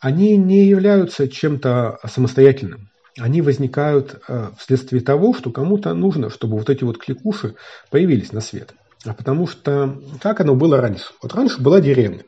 они 0.00 0.36
не 0.36 0.66
являются 0.66 1.28
чем-то 1.28 1.98
самостоятельным. 2.06 2.90
Они 3.18 3.42
возникают 3.42 4.20
э, 4.28 4.50
вследствие 4.58 5.02
того, 5.02 5.34
что 5.34 5.50
кому-то 5.50 5.92
нужно, 5.94 6.30
чтобы 6.30 6.56
вот 6.56 6.70
эти 6.70 6.84
вот 6.84 6.98
кликуши 6.98 7.56
появились 7.90 8.32
на 8.32 8.40
свет. 8.40 8.74
А 9.04 9.14
потому 9.14 9.46
что 9.46 10.00
как 10.20 10.40
оно 10.40 10.54
было 10.54 10.80
раньше? 10.80 11.06
Вот 11.22 11.34
раньше 11.34 11.60
была 11.60 11.80
деревня. 11.80 12.24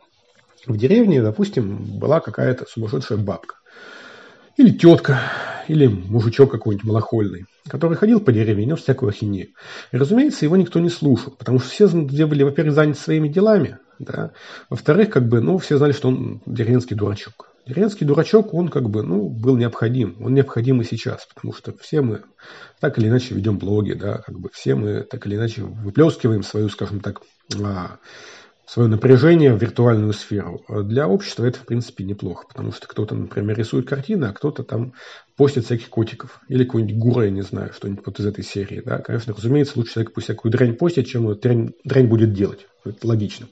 В 0.66 0.76
деревне, 0.76 1.22
допустим, 1.22 1.98
была 1.98 2.20
какая-то 2.20 2.66
сумасшедшая 2.68 3.18
бабка. 3.18 3.56
Или 4.56 4.70
тетка, 4.70 5.20
или 5.70 5.86
мужичок 5.86 6.50
какой-нибудь 6.50 6.86
малохольный, 6.86 7.46
который 7.68 7.96
ходил 7.96 8.20
по 8.20 8.32
деревне 8.32 8.64
и 8.64 8.66
нес 8.66 8.80
всякую 8.80 9.10
ахинею. 9.10 9.48
И, 9.92 9.96
разумеется, 9.96 10.44
его 10.44 10.56
никто 10.56 10.80
не 10.80 10.88
слушал, 10.88 11.32
потому 11.32 11.60
что 11.60 11.68
все 11.68 11.86
были, 12.26 12.42
во-первых, 12.42 12.74
заняты 12.74 12.98
своими 12.98 13.28
делами, 13.28 13.78
да, 13.98 14.32
во-вторых, 14.68 15.10
как 15.10 15.28
бы, 15.28 15.40
ну, 15.40 15.58
все 15.58 15.78
знали, 15.78 15.92
что 15.92 16.08
он 16.08 16.42
деревенский 16.46 16.96
дурачок. 16.96 17.50
Деревенский 17.66 18.06
дурачок, 18.06 18.52
он 18.52 18.68
как 18.68 18.88
бы, 18.88 19.02
ну, 19.02 19.28
был 19.28 19.56
необходим. 19.56 20.16
Он 20.20 20.34
необходим 20.34 20.80
и 20.80 20.84
сейчас, 20.84 21.26
потому 21.32 21.54
что 21.54 21.72
все 21.78 22.00
мы 22.00 22.22
так 22.80 22.98
или 22.98 23.08
иначе 23.08 23.34
ведем 23.34 23.58
блоги, 23.58 23.92
да, 23.92 24.18
как 24.18 24.40
бы 24.40 24.48
все 24.52 24.74
мы 24.74 25.02
так 25.02 25.26
или 25.26 25.36
иначе 25.36 25.62
выплескиваем 25.62 26.42
свою, 26.42 26.68
скажем 26.70 27.00
так, 27.00 27.20
а, 27.62 27.98
свое 28.70 28.88
напряжение 28.88 29.52
в 29.52 29.60
виртуальную 29.60 30.12
сферу. 30.12 30.64
Для 30.68 31.08
общества 31.08 31.44
это, 31.44 31.58
в 31.58 31.66
принципе, 31.66 32.04
неплохо, 32.04 32.46
потому 32.48 32.70
что 32.70 32.86
кто-то, 32.86 33.16
например, 33.16 33.58
рисует 33.58 33.88
картины, 33.88 34.26
а 34.26 34.32
кто-то 34.32 34.62
там 34.62 34.92
постит 35.40 35.64
всяких 35.64 35.88
котиков. 35.88 36.42
Или 36.48 36.64
какой-нибудь 36.64 36.98
гура, 36.98 37.24
я 37.24 37.30
не 37.30 37.40
знаю, 37.40 37.72
что-нибудь 37.72 38.04
вот 38.04 38.20
из 38.20 38.26
этой 38.26 38.44
серии. 38.44 38.82
Да? 38.84 38.98
Конечно, 38.98 39.32
разумеется, 39.34 39.72
лучше 39.76 39.94
человек 39.94 40.12
пусть 40.12 40.26
всякую 40.26 40.52
дрянь 40.52 40.74
постит, 40.74 41.06
чем 41.06 41.24
он 41.24 41.38
дрянь, 41.40 41.70
дрянь 41.82 42.08
будет 42.08 42.34
делать. 42.34 42.66
Это 42.84 43.06
логично. 43.06 43.46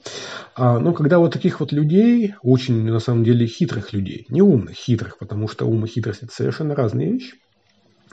А, 0.53 0.77
но 0.77 0.93
когда 0.93 1.17
вот 1.17 1.33
таких 1.33 1.59
вот 1.59 1.71
людей, 1.71 2.35
очень, 2.43 2.83
на 2.83 2.99
самом 2.99 3.23
деле, 3.23 3.47
хитрых 3.47 3.91
людей, 3.91 4.27
не 4.29 4.43
умных, 4.43 4.75
хитрых, 4.75 5.17
потому 5.17 5.47
что 5.47 5.65
ум 5.65 5.83
и 5.85 5.87
хитрость– 5.87 6.19
это 6.21 6.31
совершенно 6.31 6.75
разные 6.75 7.11
вещи– 7.11 7.33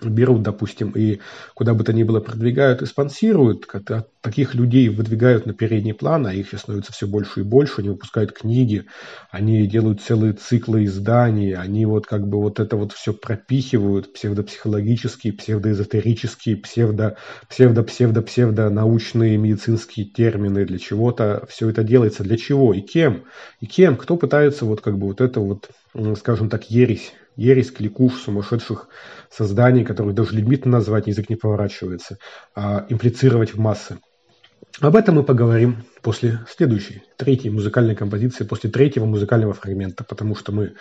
берут, 0.02 0.42
допустим, 0.42 0.90
и 0.90 1.20
куда 1.54 1.74
бы 1.74 1.84
то 1.84 1.92
ни 1.92 2.02
было 2.02 2.20
продвигают 2.20 2.82
и 2.82 2.86
спонсируют, 2.86 3.66
таких 4.20 4.54
людей 4.54 4.88
выдвигают 4.88 5.46
на 5.46 5.54
передний 5.54 5.94
план, 5.94 6.26
а 6.26 6.34
их 6.34 6.48
сейчас 6.48 6.62
становится 6.62 6.92
все 6.92 7.06
больше 7.06 7.40
и 7.40 7.42
больше, 7.44 7.80
они 7.80 7.90
выпускают 7.90 8.32
книги, 8.32 8.86
они 9.30 9.66
делают 9.66 10.02
целые 10.02 10.32
циклы 10.32 10.84
изданий, 10.84 11.54
они 11.54 11.86
вот 11.86 12.06
как 12.06 12.26
бы 12.26 12.38
вот 12.38 12.58
это 12.58 12.76
вот 12.76 12.92
все 12.92 13.12
пропихивают, 13.12 14.12
псевдопсихологические, 14.12 15.32
псевдоэзотерические, 15.32 16.56
псевдо, 16.56 17.16
псевдо, 17.48 17.82
псевдо, 17.82 18.22
псевдо 18.22 18.70
научные 18.70 19.36
медицинские 19.36 20.06
термины 20.06 20.64
для 20.64 20.78
чего-то, 20.78 21.46
все 21.48 21.68
это 21.70 21.84
делается 21.84 22.22
для 22.22 22.36
чего 22.36 22.74
и 22.74 22.80
кем, 22.80 23.24
и 23.60 23.66
кем, 23.66 23.96
кто 23.96 24.16
пытается 24.16 24.64
вот 24.64 24.80
как 24.80 24.98
бы 24.98 25.06
вот 25.06 25.20
это 25.20 25.40
вот, 25.40 25.70
скажем 26.16 26.50
так, 26.50 26.70
ересь 26.70 27.12
ересь, 27.36 27.70
кликуш, 27.70 28.14
сумасшедших 28.14 28.88
созданий, 29.30 29.84
которых 29.84 30.14
даже 30.14 30.34
людьми 30.34 30.60
назвать 30.64 31.06
язык 31.06 31.28
не 31.30 31.36
поворачивается, 31.36 32.18
а 32.54 32.86
имплицировать 32.88 33.54
в 33.54 33.58
массы. 33.58 33.98
Об 34.80 34.96
этом 34.96 35.16
мы 35.16 35.22
поговорим 35.22 35.84
после 36.02 36.40
следующей, 36.54 37.02
третьей 37.16 37.50
музыкальной 37.50 37.94
композиции, 37.94 38.44
после 38.44 38.70
третьего 38.70 39.06
музыкального 39.06 39.54
фрагмента, 39.54 40.04
потому 40.04 40.34
что 40.34 40.52
мы, 40.52 40.74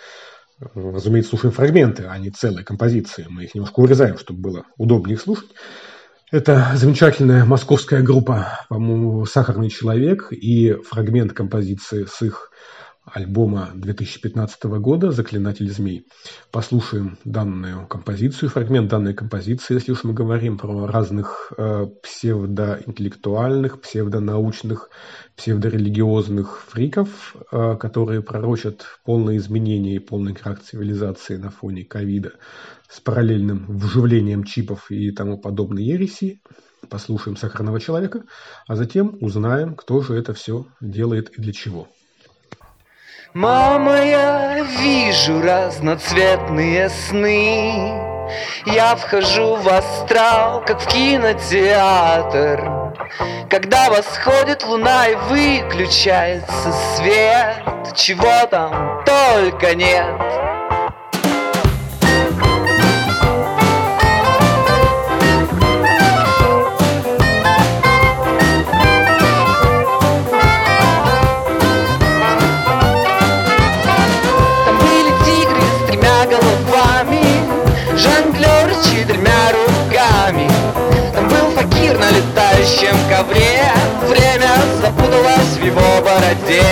разумеется, 0.74 1.30
слушаем 1.30 1.54
фрагменты, 1.54 2.04
а 2.08 2.18
не 2.18 2.30
целые 2.30 2.64
композиции. 2.64 3.26
Мы 3.28 3.44
их 3.44 3.54
немножко 3.54 3.80
урезаем, 3.80 4.18
чтобы 4.18 4.40
было 4.40 4.64
удобнее 4.76 5.14
их 5.14 5.22
слушать. 5.22 5.48
Это 6.32 6.72
замечательная 6.74 7.44
московская 7.44 8.02
группа, 8.02 8.66
по-моему, 8.68 9.24
«Сахарный 9.26 9.70
человек» 9.70 10.28
и 10.32 10.72
фрагмент 10.72 11.32
композиции 11.32 12.04
с 12.04 12.20
их 12.20 12.50
альбома 13.06 13.70
2015 13.74 14.64
года 14.80 15.12
«Заклинатель 15.12 15.70
змей». 15.70 16.06
Послушаем 16.50 17.18
данную 17.24 17.86
композицию, 17.86 18.50
фрагмент 18.50 18.90
данной 18.90 19.14
композиции, 19.14 19.74
если 19.74 19.92
уж 19.92 20.02
мы 20.02 20.12
говорим 20.12 20.58
про 20.58 20.86
разных 20.86 21.52
э, 21.56 21.86
псевдоинтеллектуальных, 22.02 23.80
псевдонаучных, 23.80 24.90
псевдорелигиозных 25.36 26.64
фриков, 26.68 27.36
э, 27.52 27.76
которые 27.76 28.22
пророчат 28.22 28.84
полное 29.04 29.36
изменение 29.36 29.96
и 29.96 30.00
полный 30.00 30.34
крах 30.34 30.62
цивилизации 30.62 31.36
на 31.36 31.50
фоне 31.50 31.84
ковида 31.84 32.32
с 32.88 33.00
параллельным 33.00 33.66
вживлением 33.68 34.42
чипов 34.42 34.90
и 34.90 35.12
тому 35.12 35.38
подобной 35.38 35.84
ереси. 35.84 36.40
Послушаем 36.90 37.36
«Сахарного 37.36 37.80
человека», 37.80 38.24
а 38.66 38.76
затем 38.76 39.16
узнаем, 39.20 39.74
кто 39.76 40.02
же 40.02 40.14
это 40.14 40.34
все 40.34 40.66
делает 40.80 41.30
и 41.30 41.40
для 41.40 41.52
чего. 41.52 41.88
Мама, 43.36 44.02
я 44.02 44.62
вижу 44.62 45.42
разноцветные 45.42 46.88
сны. 46.88 47.92
Я 48.64 48.96
вхожу 48.96 49.56
в 49.56 49.68
астрал, 49.68 50.64
как 50.64 50.80
в 50.80 50.86
кинотеатр. 50.86 52.64
Когда 53.50 53.90
восходит 53.90 54.64
луна 54.64 55.08
и 55.08 55.14
выключается 55.14 56.72
свет 56.96 57.62
Чего 57.94 58.46
там 58.50 59.04
только 59.04 59.74
нет 59.74 60.55
летающем 82.66 82.96
ковре. 83.08 83.62
Время 84.08 84.50
запуталось 84.80 85.56
в 85.56 85.64
его 85.64 86.00
бороде. 86.02 86.62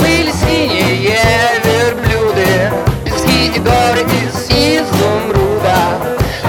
Были 0.00 0.30
синие 0.30 1.60
верблюды 1.64 2.72
Пески 3.04 3.46
и 3.46 3.58
горы 3.58 4.02
из 4.02 4.34
изумруда. 4.50 5.78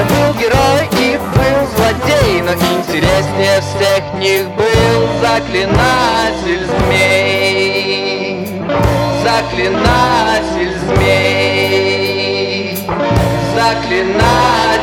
Был 0.10 0.34
герой 0.40 0.84
и 1.00 1.18
был 1.18 1.60
злодей 1.76 2.42
Но 2.42 2.52
интереснее 2.54 3.58
всех 3.62 4.04
них 4.20 4.44
был 4.56 5.00
заклинатель 5.22 6.66
змей. 6.66 8.48
Заклинатель 9.24 10.76
змей. 10.88 12.78
Заклинатель 13.56 14.75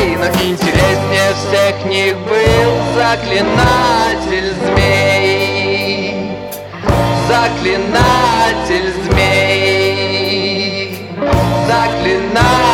Но 0.00 0.26
интереснее 0.42 1.30
всех 1.34 1.74
них 1.86 2.16
был 2.18 2.70
заклинатель 2.94 4.54
змей. 4.64 6.14
Заклинатель 7.28 8.90
змей. 9.04 10.98
Заклинатель 11.66 12.69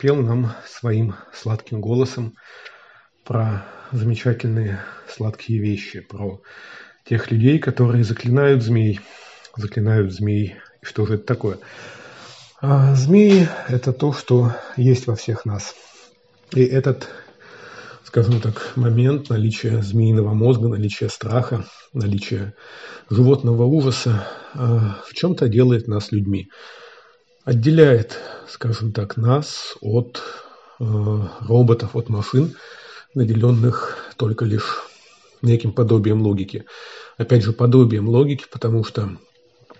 пропел 0.00 0.16
нам 0.22 0.52
своим 0.66 1.14
сладким 1.30 1.82
голосом 1.82 2.34
про 3.22 3.66
замечательные 3.92 4.80
сладкие 5.06 5.60
вещи, 5.60 6.00
про 6.00 6.40
тех 7.04 7.30
людей, 7.30 7.58
которые 7.58 8.02
заклинают 8.02 8.62
змей, 8.62 9.00
заклинают 9.56 10.10
змей. 10.10 10.56
И 10.80 10.86
что 10.86 11.04
же 11.04 11.16
это 11.16 11.24
такое? 11.24 11.58
А 12.62 12.94
змеи– 12.94 13.46
это 13.68 13.92
то, 13.92 14.14
что 14.14 14.56
есть 14.78 15.06
во 15.06 15.16
всех 15.16 15.44
нас. 15.44 15.74
И 16.54 16.64
этот, 16.64 17.06
скажем 18.04 18.40
так, 18.40 18.72
момент 18.76 19.28
наличия 19.28 19.82
змеиного 19.82 20.32
мозга, 20.32 20.68
наличия 20.68 21.10
страха, 21.10 21.66
наличия 21.92 22.54
животного 23.10 23.64
ужаса 23.64 24.26
а, 24.54 24.98
в 25.06 25.12
чем-то 25.12 25.48
делает 25.48 25.88
нас 25.88 26.10
людьми 26.10 26.48
отделяет, 27.50 28.16
скажем 28.48 28.92
так, 28.92 29.16
нас 29.16 29.74
от 29.80 30.22
э, 30.78 30.84
роботов, 31.40 31.96
от 31.96 32.08
машин, 32.08 32.54
наделенных 33.12 33.98
только 34.16 34.44
лишь 34.44 34.84
неким 35.42 35.72
подобием 35.72 36.22
логики. 36.22 36.64
Опять 37.18 37.42
же, 37.42 37.52
подобием 37.52 38.08
логики, 38.08 38.44
потому 38.52 38.84
что 38.84 39.16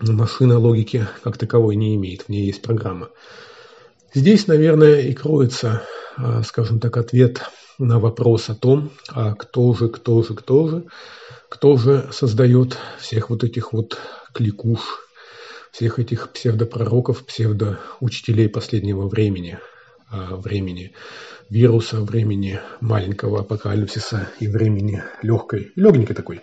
машина 0.00 0.58
логики 0.58 1.06
как 1.22 1.38
таковой 1.38 1.76
не 1.76 1.94
имеет, 1.94 2.22
в 2.22 2.28
ней 2.28 2.44
есть 2.46 2.60
программа. 2.60 3.10
Здесь, 4.12 4.48
наверное, 4.48 5.02
и 5.02 5.12
кроется, 5.14 5.84
э, 6.18 6.42
скажем 6.44 6.80
так, 6.80 6.96
ответ 6.96 7.42
на 7.78 8.00
вопрос 8.00 8.48
о 8.48 8.56
том, 8.56 8.90
а 9.10 9.34
кто 9.34 9.74
же, 9.74 9.88
кто 9.88 10.24
же, 10.24 10.34
кто 10.34 10.66
же, 10.66 10.84
кто 11.48 11.76
же 11.76 12.08
создает 12.10 12.76
всех 12.98 13.30
вот 13.30 13.44
этих 13.44 13.72
вот 13.72 13.96
кликуш, 14.34 14.80
всех 15.72 15.98
этих 15.98 16.32
псевдопророков, 16.32 17.24
псевдоучителей 17.24 18.48
последнего 18.48 19.08
времени, 19.08 19.58
а, 20.10 20.36
времени 20.36 20.92
вируса, 21.48 22.00
времени 22.00 22.60
маленького 22.80 23.40
апокалипсиса 23.40 24.28
и 24.40 24.48
времени 24.48 25.02
легкой, 25.22 25.72
легенькой 25.76 26.16
такой 26.16 26.42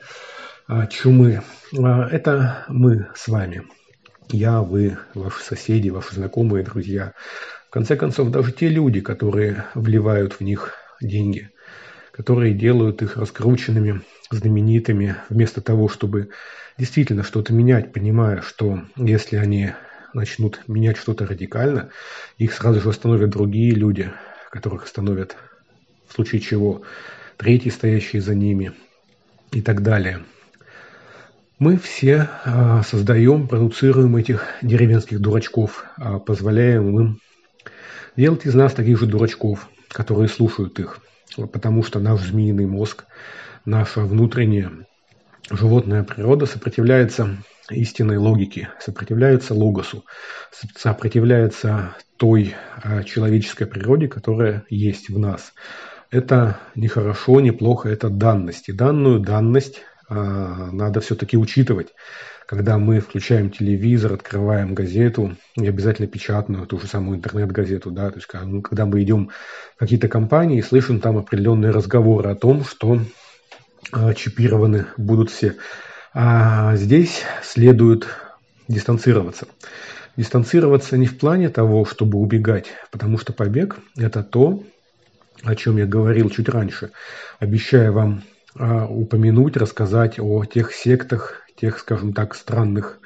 а, 0.68 0.88
чумы. 0.88 1.42
А, 1.78 2.08
это 2.10 2.66
мы 2.68 3.08
с 3.16 3.28
вами. 3.28 3.64
я, 4.30 4.62
вы, 4.62 4.98
ваши 5.14 5.44
соседи, 5.44 5.90
ваши 5.90 6.16
знакомые, 6.16 6.64
друзья. 6.64 7.14
В 7.68 7.70
конце 7.70 7.96
концов, 7.96 8.32
даже 8.32 8.52
те 8.52 8.70
люди, 8.70 9.02
которые 9.02 9.66
вливают 9.74 10.34
в 10.34 10.42
них 10.42 10.74
деньги, 11.02 11.50
которые 12.18 12.56
делают 12.56 13.04
их 13.04 13.16
раскрученными, 13.16 14.02
знаменитыми, 14.32 15.18
вместо 15.30 15.62
того, 15.62 15.88
чтобы 15.88 16.30
действительно 16.76 17.24
что-то 17.24 17.54
менять, 17.54 17.94
понимая, 17.94 18.42
что 18.42 18.82
если 18.96 19.36
они 19.36 19.74
начнут 20.16 20.62
менять 20.68 20.98
что-то 20.98 21.28
радикально, 21.28 21.92
их 22.40 22.54
сразу 22.54 22.82
же 22.82 22.90
остановят 22.90 23.30
другие 23.30 23.72
люди, 23.72 24.12
которых 24.50 24.86
остановят 24.86 25.38
в 26.08 26.14
случае 26.14 26.42
чего 26.42 26.82
третий, 27.38 27.70
стоящий 27.70 28.20
за 28.20 28.34
ними 28.34 28.74
и 29.52 29.62
так 29.62 29.84
далее. 29.84 30.24
Мы 31.60 31.78
все 31.78 32.30
а, 32.46 32.82
создаем, 32.82 33.48
продуцируем 33.48 34.16
этих 34.16 34.44
деревенских 34.64 35.20
дурачков, 35.20 35.86
а, 35.98 36.18
позволяем 36.18 37.00
им 37.00 37.20
делать 38.16 38.48
из 38.48 38.56
нас 38.56 38.74
таких 38.74 39.00
же 39.00 39.06
дурачков, 39.06 39.70
которые 39.90 40.30
слушают 40.30 40.80
их, 40.80 41.00
потому 41.36 41.84
что 41.84 42.00
наш 42.00 42.22
змеиный 42.22 42.66
мозг, 42.66 43.06
наша 43.66 44.02
внутренняя 44.02 44.72
животная 45.50 46.04
природа 46.04 46.46
сопротивляется 46.46 47.38
истинной 47.70 48.18
логике, 48.18 48.70
сопротивляется 48.80 49.54
логосу, 49.54 50.06
сопротивляется 50.76 51.96
той 52.18 52.56
а, 52.82 53.04
человеческой 53.04 53.66
природе, 53.66 54.08
которая 54.08 54.66
есть 54.70 55.10
в 55.10 55.20
нас. 55.20 55.54
Это 56.10 56.60
не 56.76 56.88
хорошо, 56.88 57.40
не 57.42 57.52
плохо, 57.52 57.90
это 57.90 58.10
данность. 58.10 58.70
И 58.70 58.74
данную 58.74 59.20
данность 59.20 59.82
а, 60.10 60.72
надо 60.72 61.02
все-таки 61.02 61.38
учитывать. 61.38 61.94
Когда 62.48 62.78
мы 62.78 63.02
включаем 63.02 63.50
телевизор, 63.50 64.14
открываем 64.14 64.74
газету, 64.74 65.36
не 65.58 65.68
обязательно 65.68 66.08
печатную, 66.08 66.66
ту 66.66 66.80
же 66.80 66.88
самую 66.88 67.18
интернет-газету, 67.18 67.92
да, 67.92 68.10
то 68.10 68.16
есть 68.16 68.28
когда 68.28 68.86
мы 68.86 69.04
идем 69.04 69.32
в 69.76 69.80
какие-то 69.80 70.08
компании 70.08 70.60
и 70.60 70.62
слышим 70.62 71.02
там 71.02 71.18
определенные 71.18 71.72
разговоры 71.72 72.30
о 72.30 72.36
том, 72.36 72.64
что 72.64 73.02
а, 73.92 74.14
чипированы 74.14 74.86
будут 74.96 75.30
все. 75.30 75.58
А 76.14 76.78
здесь 76.78 77.24
следует 77.44 78.08
дистанцироваться. 78.70 79.48
Дистанцироваться 80.16 80.98
не 80.98 81.06
в 81.06 81.18
плане 81.18 81.50
того, 81.50 81.84
чтобы 81.84 82.18
убегать, 82.18 82.68
потому 82.94 83.18
что 83.18 83.34
побег– 83.34 83.78
это 83.98 84.24
то, 84.24 84.64
о 85.44 85.54
чем 85.56 85.76
я 85.76 85.86
говорил 85.86 86.30
чуть 86.30 86.48
раньше, 86.48 86.92
обещая 87.40 87.92
вам 87.92 88.24
а, 88.56 88.86
упомянуть, 88.86 89.58
рассказать 89.58 90.18
о 90.18 90.46
тех 90.46 90.72
сектах, 90.72 91.44
тех, 91.60 91.80
скажем 91.80 92.14
так, 92.14 92.36
странных 92.36 93.00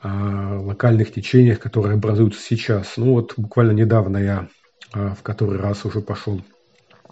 а, 0.00 0.60
локальных 0.60 1.12
течениях, 1.12 1.58
которые 1.58 1.94
образуются 1.94 2.40
сейчас. 2.40 2.96
Ну 2.96 3.12
вот 3.12 3.34
буквально 3.36 3.72
недавно 3.72 4.18
я 4.18 4.48
а, 4.92 5.14
в 5.14 5.22
который 5.22 5.58
раз 5.58 5.84
уже 5.84 6.00
пошел 6.00 6.40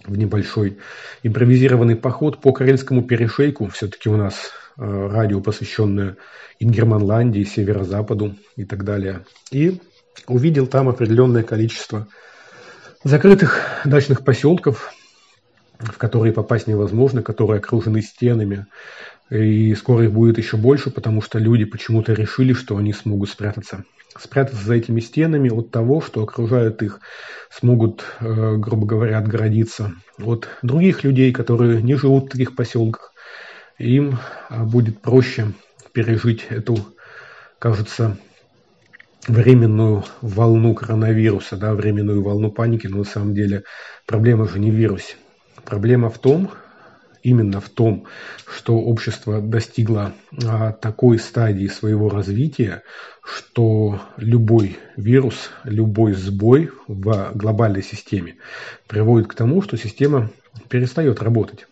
в 0.05 0.17
небольшой 0.17 0.79
импровизированный 1.23 1.97
поход 1.97 2.41
по 2.41 2.53
Карельскому 2.53 3.03
перешейку. 3.03 3.69
Все-таки 3.69 4.09
у 4.09 4.17
нас 4.17 4.53
Э, 4.79 5.09
радио, 5.11 5.41
посвященное 5.41 6.17
Ингерманландии, 6.61 7.45
Северо-Западу 7.45 8.37
и 8.57 8.65
так 8.65 8.85
далее. 8.85 9.25
И 9.51 9.81
увидел 10.27 10.67
там 10.67 10.89
определенное 10.91 11.43
количество 11.43 12.09
закрытых 13.03 13.62
дачных 13.87 14.23
поселков, 14.23 14.93
в 15.79 15.97
которые 15.97 16.35
попасть 16.35 16.67
невозможно, 16.67 17.23
которые 17.23 17.59
окружены 17.59 18.03
стенами. 18.03 18.67
И 19.31 19.75
скоро 19.75 20.05
их 20.05 20.12
будет 20.12 20.39
еще 20.39 20.57
больше, 20.57 20.91
потому 20.91 21.21
что 21.21 21.39
люди 21.39 21.65
почему-то 21.65 22.12
решили, 22.12 22.53
что 22.53 22.77
они 22.77 22.93
смогут 22.93 23.31
спрятаться. 23.31 23.85
Спрятаться 24.18 24.64
за 24.64 24.74
этими 24.74 25.01
стенами 25.01 25.51
от 25.51 25.70
того, 25.70 26.01
что 26.01 26.22
окружает 26.22 26.83
их, 26.83 27.01
смогут, 27.51 28.05
э, 28.20 28.57
грубо 28.57 28.87
говоря, 28.87 29.18
отгородиться 29.18 29.93
от 30.18 30.49
других 30.62 31.05
людей, 31.05 31.33
которые 31.33 31.83
не 31.83 31.97
живут 31.97 32.27
в 32.27 32.31
таких 32.31 32.55
поселках, 32.55 33.12
им 33.79 34.18
а, 34.49 34.64
будет 34.64 35.03
проще 35.03 35.53
пережить 35.93 36.47
эту, 36.49 36.79
кажется, 37.59 38.16
временную 39.29 40.05
волну 40.22 40.74
коронавируса, 40.74 41.57
да, 41.57 41.74
временную 41.74 42.22
волну 42.22 42.51
паники, 42.51 42.87
но 42.87 42.99
на 42.99 43.05
самом 43.05 43.35
деле 43.35 43.64
проблема 44.07 44.49
же 44.49 44.59
не 44.59 44.70
в 44.70 44.74
вирусе. 44.74 45.16
Проблема 45.64 46.11
в 46.11 46.18
том, 46.18 46.51
именно 47.27 47.61
в 47.61 47.68
том, 47.68 48.05
что 48.47 48.79
общество 48.79 49.41
достигло 49.41 50.12
а, 50.45 50.72
такой 50.72 51.18
стадии 51.18 51.66
своего 51.66 52.09
развития, 52.09 52.83
что 53.24 54.01
любой 54.16 54.79
вирус, 54.97 55.51
любой 55.64 56.12
сбой 56.14 56.70
в 56.87 57.33
глобальной 57.35 57.83
системе 57.83 58.37
приводит 58.87 59.27
к 59.27 59.35
тому, 59.35 59.61
что 59.61 59.77
система 59.77 60.31
перестает 60.68 61.20
работать 61.20 61.66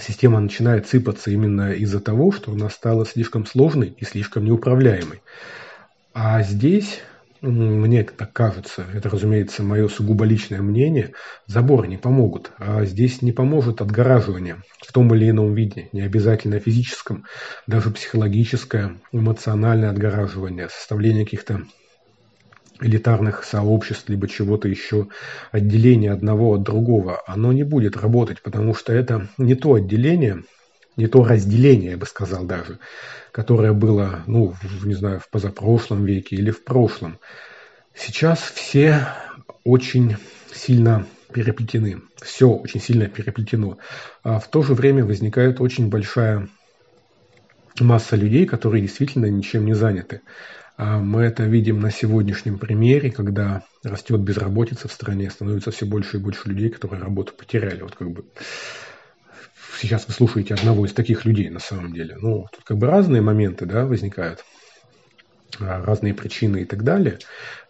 система 0.00 0.38
начинает 0.38 0.86
сыпаться 0.86 1.30
именно 1.30 1.72
из-за 1.72 2.00
того, 2.00 2.30
что 2.30 2.52
она 2.52 2.68
стала 2.68 3.06
слишком 3.06 3.46
сложной 3.46 3.94
и 3.96 4.04
слишком 4.04 4.44
неуправляемой. 4.44 5.22
А 6.12 6.42
здесь, 6.42 7.00
мне 7.40 8.02
так 8.04 8.32
кажется, 8.32 8.84
это, 8.92 9.10
разумеется, 9.10 9.62
мое 9.62 9.88
сугубо 9.88 10.24
личное 10.24 10.60
мнение, 10.60 11.12
заборы 11.46 11.86
не 11.86 11.96
помогут. 11.96 12.50
А 12.58 12.84
здесь 12.84 13.22
не 13.22 13.32
поможет 13.32 13.80
отгораживание 13.80 14.62
в 14.80 14.92
том 14.92 15.14
или 15.14 15.30
ином 15.30 15.54
виде, 15.54 15.88
не 15.92 16.00
обязательно 16.00 16.58
физическом, 16.58 17.24
даже 17.66 17.90
психологическое, 17.90 18.96
эмоциональное 19.12 19.90
отгораживание, 19.90 20.68
составление 20.68 21.24
каких-то 21.24 21.62
элитарных 22.80 23.44
сообществ, 23.44 24.08
либо 24.08 24.28
чего-то 24.28 24.68
еще, 24.68 25.08
отделение 25.50 26.12
одного 26.12 26.54
от 26.54 26.62
другого, 26.62 27.22
оно 27.26 27.52
не 27.52 27.64
будет 27.64 27.96
работать, 27.96 28.42
потому 28.42 28.74
что 28.74 28.92
это 28.92 29.28
не 29.36 29.54
то 29.54 29.74
отделение, 29.74 30.44
не 30.98 31.06
то 31.06 31.24
разделение, 31.24 31.92
я 31.92 31.96
бы 31.96 32.06
сказал 32.06 32.44
даже, 32.44 32.80
которое 33.32 33.72
было, 33.72 34.24
ну, 34.26 34.52
в, 34.60 34.86
не 34.86 34.94
знаю, 34.94 35.20
в 35.20 35.30
позапрошлом 35.30 36.04
веке 36.04 36.36
или 36.36 36.50
в 36.50 36.64
прошлом. 36.64 37.18
Сейчас 37.94 38.40
все 38.40 39.06
очень 39.64 40.16
сильно 40.52 41.06
переплетены, 41.32 42.02
все 42.20 42.50
очень 42.50 42.80
сильно 42.80 43.06
переплетено. 43.06 43.78
А 44.24 44.40
в 44.40 44.50
то 44.50 44.62
же 44.62 44.74
время 44.74 45.04
возникает 45.04 45.60
очень 45.60 45.88
большая 45.88 46.48
масса 47.78 48.16
людей, 48.16 48.44
которые 48.44 48.82
действительно 48.82 49.26
ничем 49.26 49.66
не 49.66 49.74
заняты. 49.74 50.22
А 50.76 50.98
мы 50.98 51.22
это 51.22 51.44
видим 51.44 51.80
на 51.80 51.92
сегодняшнем 51.92 52.58
примере, 52.58 53.12
когда 53.12 53.62
растет 53.84 54.20
безработица 54.20 54.88
в 54.88 54.92
стране, 54.92 55.30
становится 55.30 55.70
все 55.70 55.86
больше 55.86 56.16
и 56.16 56.20
больше 56.20 56.48
людей, 56.48 56.70
которые 56.70 57.02
работу 57.02 57.34
потеряли. 57.34 57.82
Вот 57.82 57.94
как 57.94 58.10
бы 58.10 58.24
сейчас 59.80 60.06
вы 60.06 60.14
слушаете 60.14 60.54
одного 60.54 60.86
из 60.86 60.92
таких 60.92 61.24
людей 61.24 61.50
на 61.50 61.60
самом 61.60 61.92
деле. 61.92 62.16
Ну, 62.20 62.46
тут 62.52 62.64
как 62.64 62.78
бы 62.78 62.86
разные 62.86 63.22
моменты 63.22 63.66
да, 63.66 63.86
возникают, 63.86 64.44
а, 65.60 65.84
разные 65.84 66.14
причины 66.14 66.62
и 66.62 66.64
так 66.64 66.84
далее. 66.84 67.18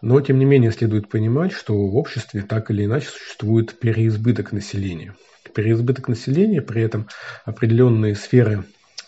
Но, 0.01 0.19
тем 0.21 0.39
не 0.39 0.45
менее, 0.45 0.71
следует 0.71 1.09
понимать, 1.09 1.51
что 1.51 1.73
в 1.73 1.95
обществе 1.95 2.41
так 2.41 2.71
или 2.71 2.85
иначе 2.85 3.07
существует 3.07 3.79
переизбыток 3.79 4.51
населения. 4.51 5.15
Переизбыток 5.53 6.07
населения, 6.07 6.61
при 6.61 6.81
этом 6.81 7.07
определенные 7.45 8.15
сферы 8.15 8.65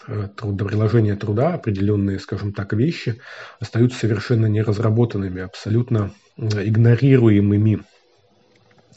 Э, 0.08 0.28
трудоприложения 0.36 1.16
труда, 1.16 1.54
определенные, 1.54 2.20
скажем 2.20 2.54
так, 2.54 2.74
вещи 2.74 3.22
остаются 3.60 3.99
совершенно 3.99 4.47
неразработанными, 4.47 5.41
абсолютно 5.41 6.12
игнорируемыми 6.38 7.84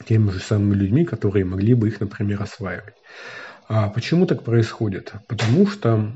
теми 0.07 0.31
же 0.31 0.39
самыми 0.39 0.73
людьми, 0.73 1.05
которые 1.05 1.45
могли 1.45 1.73
бы 1.73 1.87
их, 1.89 1.99
например, 1.99 2.41
осваивать. 2.41 2.95
А 3.67 3.89
почему 3.89 4.25
так 4.25 4.43
происходит? 4.43 5.13
Потому 5.27 5.67
что, 5.67 6.11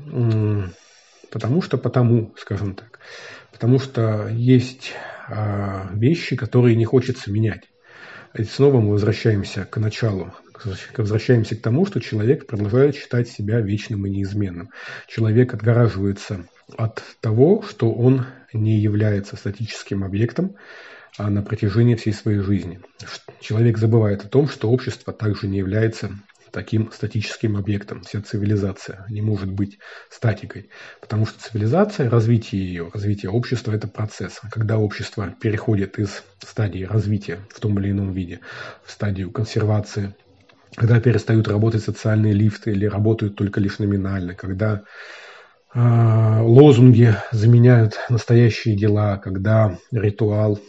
потому 1.30 1.62
что 1.62 1.78
потому, 1.78 2.32
скажем 2.36 2.74
так, 2.74 3.00
потому 3.52 3.78
что 3.78 4.28
есть 4.28 4.92
а, 5.28 5.88
вещи, 5.92 6.36
которые 6.36 6.76
не 6.76 6.84
хочется 6.84 7.30
менять. 7.30 7.64
И 8.34 8.44
снова 8.44 8.80
мы 8.80 8.92
возвращаемся 8.92 9.64
к 9.64 9.76
началу 9.78 10.32
возвращаемся 10.96 11.56
к 11.56 11.62
тому, 11.62 11.86
что 11.86 12.00
человек 12.00 12.46
продолжает 12.46 12.96
считать 12.96 13.28
себя 13.28 13.60
вечным 13.60 14.06
и 14.06 14.10
неизменным. 14.10 14.70
Человек 15.06 15.54
отгораживается 15.54 16.46
от 16.76 17.02
того, 17.20 17.62
что 17.62 17.92
он 17.92 18.26
не 18.52 18.78
является 18.78 19.36
статическим 19.36 20.04
объектом 20.04 20.56
а 21.18 21.28
на 21.28 21.42
протяжении 21.42 21.96
всей 21.96 22.12
своей 22.12 22.38
жизни. 22.38 22.80
Человек 23.40 23.78
забывает 23.78 24.24
о 24.24 24.28
том, 24.28 24.48
что 24.48 24.70
общество 24.70 25.12
также 25.12 25.48
не 25.48 25.58
является 25.58 26.10
таким 26.52 26.90
статическим 26.92 27.56
объектом. 27.56 28.02
Вся 28.02 28.22
цивилизация 28.22 29.04
не 29.08 29.22
может 29.22 29.50
быть 29.50 29.78
статикой, 30.10 30.70
потому 31.00 31.26
что 31.26 31.40
цивилизация, 31.40 32.10
развитие 32.10 32.64
ее, 32.64 32.90
развитие 32.92 33.30
общества– 33.30 33.72
это 33.74 33.88
процесс. 33.88 34.40
Когда 34.50 34.78
общество 34.78 35.34
переходит 35.40 35.98
из 35.98 36.22
стадии 36.42 36.84
развития 36.84 37.40
в 37.50 37.60
том 37.60 37.78
или 37.78 37.90
ином 37.90 38.12
виде 38.12 38.40
в 38.84 38.90
стадию 38.90 39.30
консервации– 39.30 40.14
когда 40.76 41.00
перестают 41.00 41.48
работать 41.48 41.82
социальные 41.82 42.32
лифты 42.32 42.70
или 42.72 42.86
работают 42.86 43.36
только 43.36 43.60
лишь 43.60 43.78
номинально, 43.78 44.34
когда 44.34 44.82
а, 45.72 46.42
лозунги 46.42 47.14
заменяют 47.32 47.98
настоящие 48.08 48.76
дела, 48.76 49.18
когда 49.18 49.76
ритуал 49.90 50.58
э, 50.58 50.60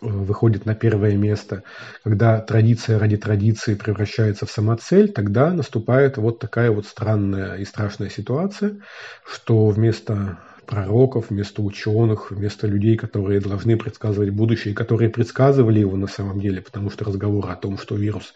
выходит 0.00 0.66
на 0.66 0.74
первое 0.74 1.16
место, 1.16 1.62
когда 2.02 2.40
традиция 2.40 2.98
ради 2.98 3.16
традиции 3.16 3.74
превращается 3.74 4.46
в 4.46 4.50
самоцель, 4.50 5.12
тогда 5.12 5.52
наступает 5.52 6.16
вот 6.16 6.38
такая 6.38 6.70
вот 6.70 6.86
странная 6.86 7.56
и 7.56 7.64
страшная 7.64 8.10
ситуация, 8.10 8.78
что 9.24 9.68
вместо 9.68 10.38
пророков, 10.66 11.30
вместо 11.30 11.62
ученых, 11.62 12.30
вместо 12.30 12.66
людей, 12.66 12.96
которые 12.96 13.40
должны 13.40 13.76
предсказывать 13.76 14.30
будущее, 14.30 14.74
которые 14.74 15.10
предсказывали 15.10 15.80
его 15.80 15.96
на 15.96 16.06
самом 16.06 16.40
деле, 16.40 16.62
потому 16.62 16.90
что 16.90 17.04
разговоры 17.04 17.48
о 17.50 17.56
том, 17.56 17.78
что 17.78 17.96
вирус 17.96 18.34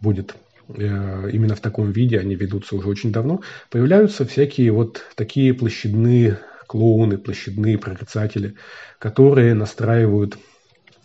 будет 0.00 0.34
э, 0.68 1.30
именно 1.32 1.54
в 1.54 1.60
таком 1.60 1.90
виде, 1.90 2.18
они 2.18 2.34
ведутся 2.34 2.76
уже 2.76 2.88
очень 2.88 3.12
давно, 3.12 3.42
появляются 3.70 4.24
всякие 4.24 4.72
вот 4.72 5.02
такие 5.14 5.54
площадные 5.54 6.38
клоуны, 6.66 7.18
площадные 7.18 7.78
прорицатели, 7.78 8.56
которые 8.98 9.54
настраивают 9.54 10.36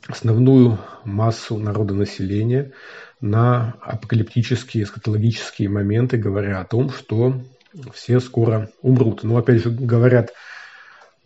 основную 0.08 0.80
массу 1.06 1.58
народонаселения 1.58 2.72
на 3.20 3.76
апокалиптические, 3.82 4.84
эскатологические 4.84 5.70
моменты, 5.70 6.18
говоря 6.18 6.60
о 6.60 6.66
том, 6.66 6.89
что 6.89 7.41
все 7.93 8.20
скоро 8.20 8.70
умрут. 8.82 9.24
Но 9.24 9.38
опять 9.38 9.64
же 9.64 9.70
говорят 9.70 10.34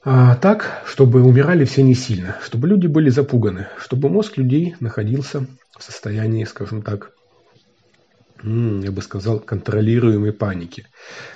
а, 0.04 0.36
так, 0.36 0.84
чтобы 0.86 1.24
умирали 1.24 1.66
все 1.66 1.84
не 1.84 1.96
сильно, 1.96 2.38
чтобы 2.44 2.68
люди 2.68 2.88
были 2.88 3.10
запуганы, 3.10 3.68
чтобы 3.80 4.10
мозг 4.10 4.38
людей 4.38 4.76
находился 4.80 5.48
в 5.78 5.84
состоянии, 5.84 6.44
скажем 6.44 6.82
так, 6.82 7.12
я 8.46 8.92
бы 8.92 9.02
сказал, 9.02 9.40
контролируемой 9.40 10.32
паники, 10.32 10.88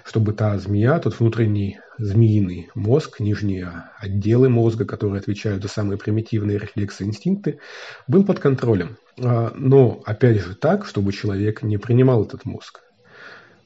чтобы 0.06 0.34
та 0.34 0.58
змея, 0.60 1.00
тот 1.00 1.20
внутренний 1.20 1.80
змеиный 1.98 2.70
мозг, 2.76 3.20
нижние 3.20 3.90
отделы 3.98 4.50
мозга, 4.50 4.86
которые 4.86 5.20
отвечают 5.20 5.64
за 5.64 5.70
самые 5.70 5.98
примитивные 5.98 6.60
рефлексы, 6.60 7.04
инстинкты, 7.04 7.60
был 8.08 8.24
под 8.24 8.40
контролем. 8.40 8.98
А, 9.20 9.52
но, 9.56 10.02
опять 10.06 10.42
же, 10.42 10.56
так, 10.56 10.86
чтобы 10.86 11.12
человек 11.12 11.64
не 11.64 11.78
принимал 11.78 12.24
этот 12.24 12.46
мозг 12.46 12.82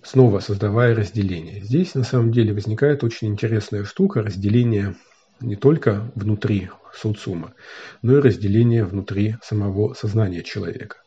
снова 0.05 0.39
создавая 0.39 0.93
разделение. 0.93 1.61
Здесь 1.61 1.95
на 1.95 2.03
самом 2.03 2.33
деле 2.33 2.53
возникает 2.53 3.05
очень 3.05 3.29
интересная 3.29 3.85
штука 3.85 4.21
разделение 4.21 4.95
не 5.43 5.55
только 5.55 6.11
внутри 6.15 6.69
социума, 6.93 7.53
но 8.01 8.17
и 8.17 8.21
разделение 8.21 8.85
внутри 8.85 9.35
самого 9.43 9.93
сознания 9.93 10.43
человека, 10.43 10.97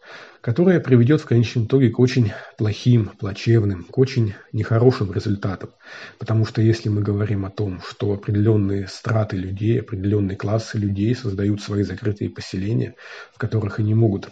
которое 0.41 0.81
приведет 0.81 1.21
в 1.21 1.27
конечном 1.27 1.67
итоге 1.67 1.91
к 1.91 1.99
очень 1.99 2.33
плохим, 2.59 3.11
плачевным, 3.19 3.85
к 3.85 3.97
очень 3.99 4.35
нехорошим 4.53 5.13
результатам. 5.13 5.71
Потому 6.19 6.45
что 6.45 6.61
если 6.61 6.89
мы 6.89 7.03
говорим 7.03 7.45
о 7.45 7.51
том, 7.51 7.81
что 7.89 8.13
определенные 8.13 8.89
страты 8.89 9.37
людей, 9.37 9.81
определенные 9.81 10.37
классы 10.37 10.79
людей 10.79 11.15
создают 11.15 11.61
свои 11.63 11.83
закрытые 11.83 12.31
поселения, 12.31 12.95
в 13.35 13.39
которых 13.39 13.79
они 13.79 13.95
могут 13.95 14.29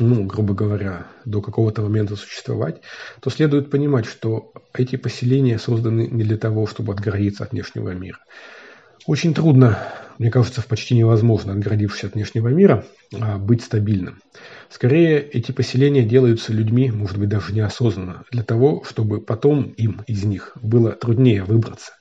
ну, 0.00 0.24
грубо 0.24 0.54
говоря, 0.54 1.08
до 1.24 1.40
какого-то 1.42 1.82
момента 1.82 2.14
существовать, 2.14 2.82
то 3.20 3.30
следует 3.30 3.70
понимать, 3.70 4.06
что 4.06 4.52
эти 4.72 4.94
поселения 4.94 5.58
созданы 5.58 6.06
не 6.06 6.22
для 6.22 6.36
того, 6.36 6.68
чтобы 6.68 6.92
отгородиться 6.92 7.42
от 7.42 7.50
внешнего 7.50 7.90
мира. 7.90 8.18
Очень 9.06 9.34
трудно, 9.34 9.78
мне 10.18 10.30
кажется, 10.30 10.62
почти 10.62 10.94
невозможно, 10.94 11.52
отгородившись 11.52 12.04
от 12.04 12.14
внешнего 12.14 12.48
мира, 12.48 12.84
а, 13.18 13.38
быть 13.38 13.62
стабильным. 13.62 14.20
Скорее, 14.68 15.20
эти 15.20 15.52
поселения 15.52 16.02
делаются 16.02 16.52
людьми, 16.52 16.90
может 16.90 17.18
быть, 17.18 17.28
даже 17.28 17.54
неосознанно, 17.54 18.24
для 18.30 18.42
того, 18.42 18.84
чтобы 18.84 19.20
потом 19.20 19.62
им 19.76 20.02
из 20.06 20.24
них 20.24 20.52
было 20.60 20.92
труднее 20.92 21.44
выбраться. 21.44 21.92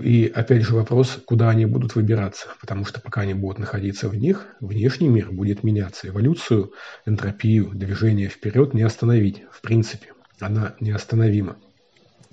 И 0.00 0.26
опять 0.34 0.62
же 0.62 0.74
вопрос, 0.74 1.18
куда 1.24 1.50
они 1.50 1.66
будут 1.66 1.94
выбираться, 1.94 2.48
потому 2.60 2.84
что 2.84 3.00
пока 3.00 3.20
они 3.20 3.34
будут 3.34 3.60
находиться 3.60 4.08
в 4.08 4.16
них, 4.16 4.46
внешний 4.60 5.08
мир 5.08 5.30
будет 5.30 5.62
меняться. 5.62 6.08
Эволюцию, 6.08 6.72
энтропию, 7.06 7.70
движение 7.72 8.28
вперед 8.28 8.74
не 8.74 8.82
остановить, 8.82 9.44
в 9.52 9.60
принципе. 9.60 10.08
Она 10.40 10.74
неостановима. 10.80 11.56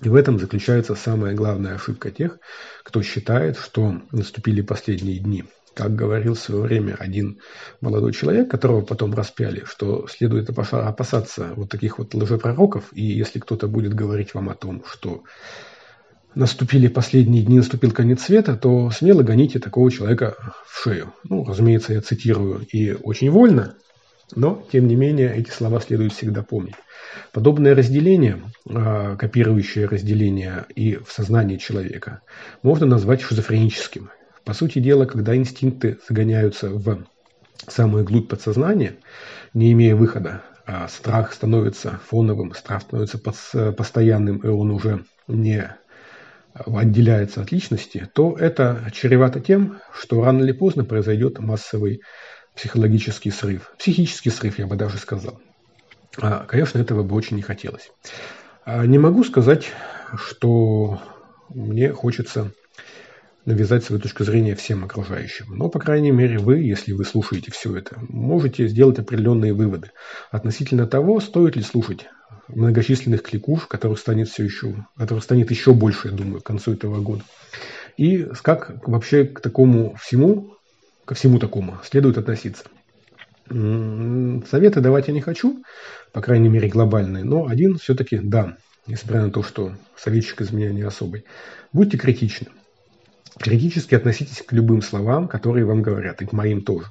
И 0.02 0.10
в 0.10 0.16
этом 0.16 0.40
заключается 0.40 0.96
самая 0.96 1.36
главная 1.36 1.76
ошибка 1.76 2.10
тех, 2.10 2.40
кто 2.84 3.04
считает, 3.04 3.58
что 3.58 4.02
наступили 4.12 4.62
последние 4.62 5.20
дни. 5.20 5.44
Как 5.76 5.96
говорил 5.96 6.34
в 6.34 6.40
свое 6.40 6.62
время 6.64 6.96
один 7.00 7.40
молодой 7.80 8.12
человек, 8.12 8.50
которого 8.50 8.82
потом 8.82 9.14
распяли, 9.14 9.64
что 9.66 10.08
следует 10.08 10.50
опасаться 10.50 11.54
вот 11.56 11.70
таких 11.70 11.98
вот 12.00 12.14
лжепророков, 12.14 12.86
и 12.94 13.04
если 13.04 13.40
кто-то 13.40 13.68
будет 13.68 13.94
говорить 13.94 14.34
вам 14.34 14.50
о 14.50 14.56
том, 14.56 14.84
что 14.86 15.24
наступили 16.36 16.88
последние 16.88 17.44
дни, 17.44 17.58
наступил 17.58 17.92
конец 17.92 18.24
света, 18.24 18.58
то 18.58 18.90
смело 18.90 19.22
гоните 19.22 19.60
такого 19.60 19.92
человека 19.92 20.36
в 20.66 20.84
шею. 20.84 21.14
Ну, 21.24 21.46
разумеется, 21.46 21.94
я 21.94 22.02
цитирую 22.02 22.66
и 22.72 22.94
очень 22.94 23.30
вольно, 23.30 23.76
но, 24.36 24.66
тем 24.72 24.88
не 24.88 24.96
менее, 24.96 25.36
эти 25.36 25.50
слова 25.50 25.80
следует 25.80 26.14
всегда 26.14 26.44
помнить. 26.44 26.76
Подобное 27.32 27.76
разделение, 27.76 28.42
а, 28.70 29.16
копирующее 29.16 29.88
разделение 29.88 30.66
и 30.76 30.96
в 30.96 31.12
сознании 31.12 31.58
человека, 31.58 32.22
можно 32.64 32.86
назвать 32.86 33.22
шизофреническим. 33.22 34.10
По 34.46 34.54
сути 34.54 34.80
дела, 34.80 35.06
когда 35.06 35.36
инстинкты 35.36 35.98
загоняются 36.08 36.70
в 36.70 37.06
самую 37.68 38.04
глубь 38.04 38.28
подсознания, 38.28 38.96
не 39.54 39.72
имея 39.74 39.96
выхода, 39.96 40.42
а 40.66 40.88
страх 40.88 41.34
становится 41.34 42.00
фоновым, 42.08 42.54
страх 42.54 42.84
становится 42.84 43.18
постоянным, 43.72 44.38
и 44.38 44.48
он 44.48 44.72
уже 44.72 45.06
не 45.28 45.76
отделяется 46.54 47.42
от 47.42 47.52
личности, 47.52 48.10
то 48.14 48.36
это 48.38 48.90
чревато 48.94 49.40
тем, 49.40 49.80
что 49.94 50.24
рано 50.24 50.44
или 50.44 50.52
поздно 50.52 50.84
произойдет 50.84 51.40
массовый 51.40 52.02
психологический 52.56 53.32
срыв. 53.32 53.72
Психический 53.78 54.30
срыв, 54.30 54.60
я 54.60 54.68
бы 54.68 54.76
даже 54.76 54.98
сказал. 54.98 55.40
А, 56.18 56.46
конечно, 56.46 56.80
этого 56.80 57.04
бы 57.04 57.16
очень 57.16 57.38
не 57.38 57.42
хотелось. 57.42 57.92
А, 58.66 58.86
не 58.86 59.00
могу 59.00 59.24
сказать, 59.24 59.72
что 60.16 61.02
мне 61.50 61.94
хочется 61.94 62.52
навязать 63.46 63.84
свою 63.84 64.02
точку 64.02 64.24
зрения 64.24 64.56
всем 64.56 64.84
окружающим. 64.84 65.48
Но, 65.50 65.70
по 65.70 65.80
крайней 65.80 66.12
мере, 66.12 66.38
вы, 66.38 66.60
если 66.60 66.92
вы 66.92 67.06
слушаете 67.06 67.52
все 67.52 67.76
это, 67.76 67.98
можете 68.08 68.68
сделать 68.68 69.00
определенные 69.00 69.54
выводы 69.54 69.92
относительно 70.30 70.86
того, 70.86 71.20
стоит 71.20 71.56
ли 71.56 71.64
слушать 71.64 72.08
многочисленных 72.48 73.24
кликуш, 73.24 73.66
которых 73.66 74.00
станет 74.00 74.30
все 74.30 74.44
еще, 74.44 74.86
которых 74.96 75.24
станет 75.24 75.50
еще 75.50 75.74
больше, 75.74 76.10
я 76.10 76.14
думаю, 76.14 76.42
к 76.42 76.46
концу 76.46 76.74
этого 76.74 77.02
года. 77.02 77.24
И 77.98 78.28
как 78.42 78.88
вообще 78.88 79.26
к 79.26 79.42
такому 79.42 79.96
всему, 79.96 80.56
ко 81.12 81.16
всему 81.16 81.40
такому 81.40 81.78
следует 81.84 82.18
относиться. 82.18 82.64
Советы 83.50 84.80
давать 84.80 85.10
я 85.10 85.14
не 85.14 85.20
хочу, 85.20 85.62
по 86.14 86.22
крайней 86.22 86.48
мере 86.48 86.70
глобальные, 86.70 87.26
но 87.26 87.48
один 87.48 87.78
все-таки 87.80 88.18
да, 88.18 88.56
несмотря 88.88 89.24
на 89.24 89.30
то, 89.30 89.44
что 89.44 89.76
советчик 89.98 90.40
из 90.40 90.54
меня 90.54 90.72
не 90.72 90.84
особый. 90.84 91.26
Будьте 91.74 91.98
критичны. 91.98 92.48
Критически 93.38 93.94
относитесь 93.94 94.42
к 94.42 94.54
любым 94.54 94.82
словам, 94.82 95.28
которые 95.28 95.66
вам 95.66 95.82
говорят, 95.82 96.22
и 96.22 96.26
к 96.26 96.32
моим 96.32 96.62
тоже. 96.62 96.86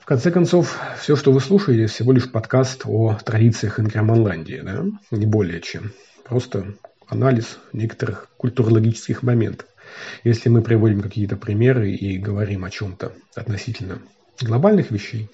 В 0.00 0.06
конце 0.06 0.30
концов, 0.30 0.80
все, 0.98 1.14
что 1.14 1.30
вы 1.30 1.40
слушаете, 1.40 1.86
всего 1.86 2.12
лишь 2.12 2.32
подкаст 2.32 2.84
о 2.86 3.18
традициях 3.22 3.78
Ингерманландии, 3.78 4.62
да? 4.64 4.86
не 5.10 5.26
более 5.26 5.60
чем. 5.60 5.92
Просто 6.24 6.76
анализ 7.08 7.58
некоторых 7.74 8.26
культурологических 8.38 9.22
моментов. 9.22 9.68
Если 10.22 10.48
мы 10.48 10.62
приводим 10.62 11.00
какие-то 11.00 11.36
примеры 11.36 11.92
и 11.92 12.18
говорим 12.18 12.64
о 12.64 12.70
чем-то 12.70 13.12
относительно 13.34 14.00
глобальных 14.40 14.90
вещей, 14.90 15.28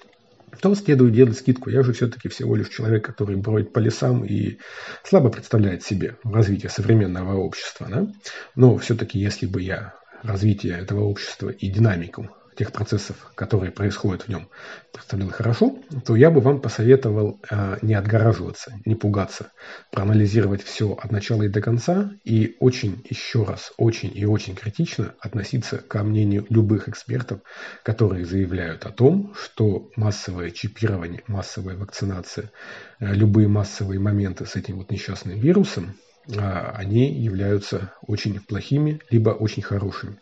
то 0.59 0.75
следует 0.75 1.13
делать 1.13 1.37
скидку. 1.37 1.69
Я 1.69 1.83
же 1.83 1.93
все-таки 1.93 2.29
всего 2.29 2.55
лишь 2.55 2.69
человек, 2.69 3.05
который 3.05 3.35
бродит 3.37 3.71
по 3.73 3.79
лесам 3.79 4.25
и 4.25 4.57
слабо 5.03 5.29
представляет 5.29 5.83
себе 5.83 6.17
развитие 6.23 6.69
современного 6.69 7.37
общества. 7.37 7.87
Да? 7.89 8.07
Но 8.55 8.77
все-таки, 8.77 9.17
если 9.19 9.45
бы 9.45 9.61
я 9.61 9.93
развитие 10.23 10.77
этого 10.77 11.05
общества 11.05 11.49
и 11.49 11.69
динамику 11.69 12.29
тех 12.55 12.71
процессов, 12.71 13.31
которые 13.35 13.71
происходят 13.71 14.23
в 14.23 14.27
нем, 14.29 14.49
представлял 14.91 15.29
хорошо, 15.29 15.77
то 16.05 16.15
я 16.15 16.29
бы 16.29 16.41
вам 16.41 16.61
посоветовал 16.61 17.39
э, 17.49 17.77
не 17.81 17.93
отгораживаться, 17.93 18.73
не 18.85 18.95
пугаться, 18.95 19.51
проанализировать 19.91 20.63
все 20.63 20.91
от 20.91 21.11
начала 21.11 21.43
и 21.43 21.49
до 21.49 21.61
конца 21.61 22.11
и 22.23 22.57
очень, 22.59 23.05
еще 23.09 23.43
раз, 23.43 23.73
очень 23.77 24.11
и 24.13 24.25
очень 24.25 24.55
критично 24.55 25.15
относиться 25.19 25.77
ко 25.77 26.03
мнению 26.03 26.45
любых 26.49 26.89
экспертов, 26.89 27.39
которые 27.83 28.25
заявляют 28.25 28.85
о 28.85 28.91
том, 28.91 29.33
что 29.35 29.89
массовое 29.95 30.51
чипирование, 30.51 31.23
массовая 31.27 31.77
вакцинация, 31.77 32.51
э, 32.99 33.13
любые 33.13 33.47
массовые 33.47 33.99
моменты 33.99 34.45
с 34.45 34.55
этим 34.55 34.77
вот 34.77 34.91
несчастным 34.91 35.39
вирусом, 35.39 35.95
э, 36.27 36.37
они 36.37 37.13
являются 37.13 37.93
очень 38.05 38.39
плохими, 38.39 38.99
либо 39.09 39.29
очень 39.29 39.63
хорошими. 39.63 40.19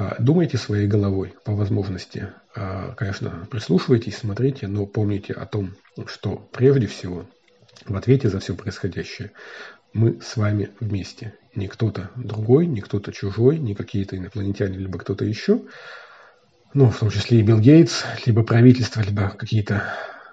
А, 0.00 0.14
думайте 0.20 0.58
своей 0.58 0.86
головой 0.86 1.34
по 1.44 1.56
возможности. 1.56 2.28
А, 2.54 2.94
конечно, 2.94 3.48
прислушивайтесь, 3.50 4.16
смотрите, 4.16 4.68
но 4.68 4.86
помните 4.86 5.32
о 5.32 5.44
том, 5.44 5.74
что 6.06 6.36
прежде 6.52 6.86
всего 6.86 7.28
в 7.84 7.96
ответе 7.96 8.28
за 8.28 8.38
все 8.38 8.54
происходящее 8.54 9.32
Мы 9.92 10.20
с 10.20 10.36
вами 10.36 10.70
вместе. 10.78 11.34
Не 11.56 11.66
кто-то 11.66 12.12
другой, 12.14 12.68
не 12.68 12.80
кто-то 12.80 13.10
чужой, 13.10 13.58
не 13.58 13.74
какие-то 13.74 14.16
инопланетяне, 14.16 14.78
либо 14.78 15.00
кто-то 15.00 15.24
еще. 15.24 15.62
Ну, 16.74 16.90
в 16.90 16.98
том 17.00 17.10
числе 17.10 17.40
и 17.40 17.42
Билл 17.42 17.58
Гейтс, 17.58 18.04
либо 18.24 18.44
правительство, 18.44 19.00
либо 19.00 19.30
какие-то 19.30 19.82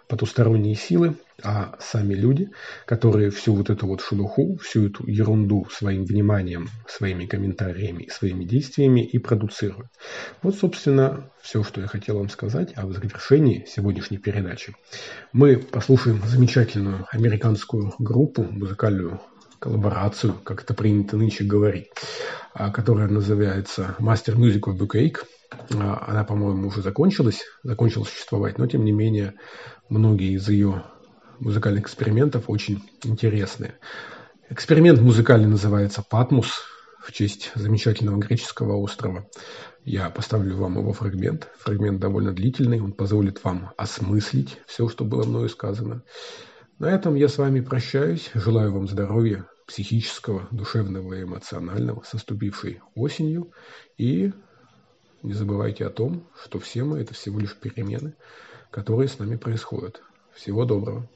потусторонние 0.07 0.75
силы, 0.75 1.15
а 1.43 1.75
сами 1.79 2.13
люди, 2.13 2.49
которые 2.85 3.29
всю 3.29 3.55
вот 3.55 3.69
эту 3.69 3.87
вот 3.87 4.01
шелуху, 4.01 4.57
всю 4.57 4.87
эту 4.87 5.05
ерунду 5.05 5.67
своим 5.71 6.05
вниманием, 6.05 6.69
своими 6.87 7.25
комментариями, 7.25 8.07
своими 8.07 8.45
действиями 8.45 9.01
и 9.01 9.17
продуцируют. 9.17 9.89
Вот, 10.41 10.55
собственно, 10.55 11.31
все, 11.41 11.63
что 11.63 11.81
я 11.81 11.87
хотел 11.87 12.17
вам 12.17 12.29
сказать 12.29 12.73
в 12.75 12.93
завершении 12.93 13.65
сегодняшней 13.67 14.17
передачи. 14.17 14.75
Мы 15.33 15.57
послушаем 15.57 16.21
замечательную 16.25 17.05
американскую 17.11 17.93
группу, 17.99 18.43
музыкальную 18.43 19.19
коллаборацию, 19.65 20.35
как 20.43 20.61
это 20.61 20.75
принято 20.75 21.17
нынче 21.17 21.43
говорить, 21.43 21.87
а, 22.53 22.69
которая 22.69 23.07
называется 23.07 23.95
Master 23.99 24.35
Music 24.35 24.59
of. 24.59 25.17
А, 25.73 26.05
она, 26.07 26.23
по-моему, 26.23 26.67
уже 26.67 26.83
закончилась, 26.83 27.41
закончила 27.63 28.03
существовать, 28.03 28.59
но, 28.59 28.67
тем 28.67 28.85
не 28.85 28.91
менее, 28.91 29.33
многие 29.89 30.33
из 30.33 30.47
ее 30.49 30.83
музыкальных 31.39 31.85
экспериментов 31.85 32.43
очень 32.47 32.83
интересные. 33.03 33.79
Эксперимент 34.51 35.01
музыкальный 35.01 35.47
называется 35.47 36.03
«Патмус» 36.07 36.61
в 37.01 37.11
честь 37.11 37.51
замечательного 37.55 38.19
греческого 38.19 38.77
острова. 38.77 39.25
Я 39.83 40.11
поставлю 40.11 40.57
вам 40.57 40.77
его 40.77 40.93
фрагмент. 40.93 41.47
Фрагмент 41.57 41.99
довольно 41.99 42.33
длительный, 42.33 42.81
он 42.81 42.91
позволит 42.91 43.43
вам 43.43 43.71
осмыслить 43.77 44.59
все, 44.67 44.87
что 44.89 45.05
было 45.05 45.23
мною 45.23 45.49
сказано. 45.49 46.03
На 46.77 46.91
этом 46.91 47.15
я 47.15 47.29
с 47.29 47.39
вами 47.39 47.61
прощаюсь. 47.61 48.29
Желаю 48.35 48.71
вам 48.71 48.87
здоровья 48.87 49.47
психического, 49.65 50.47
душевного 50.51 51.13
и 51.13 51.23
эмоционального 51.23 52.03
с 52.03 52.13
наступившей 52.13 52.81
осенью. 52.95 53.51
И 53.97 54.31
не 55.23 55.33
забывайте 55.33 55.85
о 55.85 55.89
том, 55.89 56.27
что 56.43 56.59
все 56.59 56.83
мы– 56.83 56.99
это 56.99 57.13
всего 57.13 57.39
лишь 57.39 57.55
перемены, 57.55 58.15
которые 58.69 59.07
с 59.07 59.17
нами 59.19 59.37
происходят. 59.37 60.01
Всего 60.33 60.65
доброго. 60.65 61.09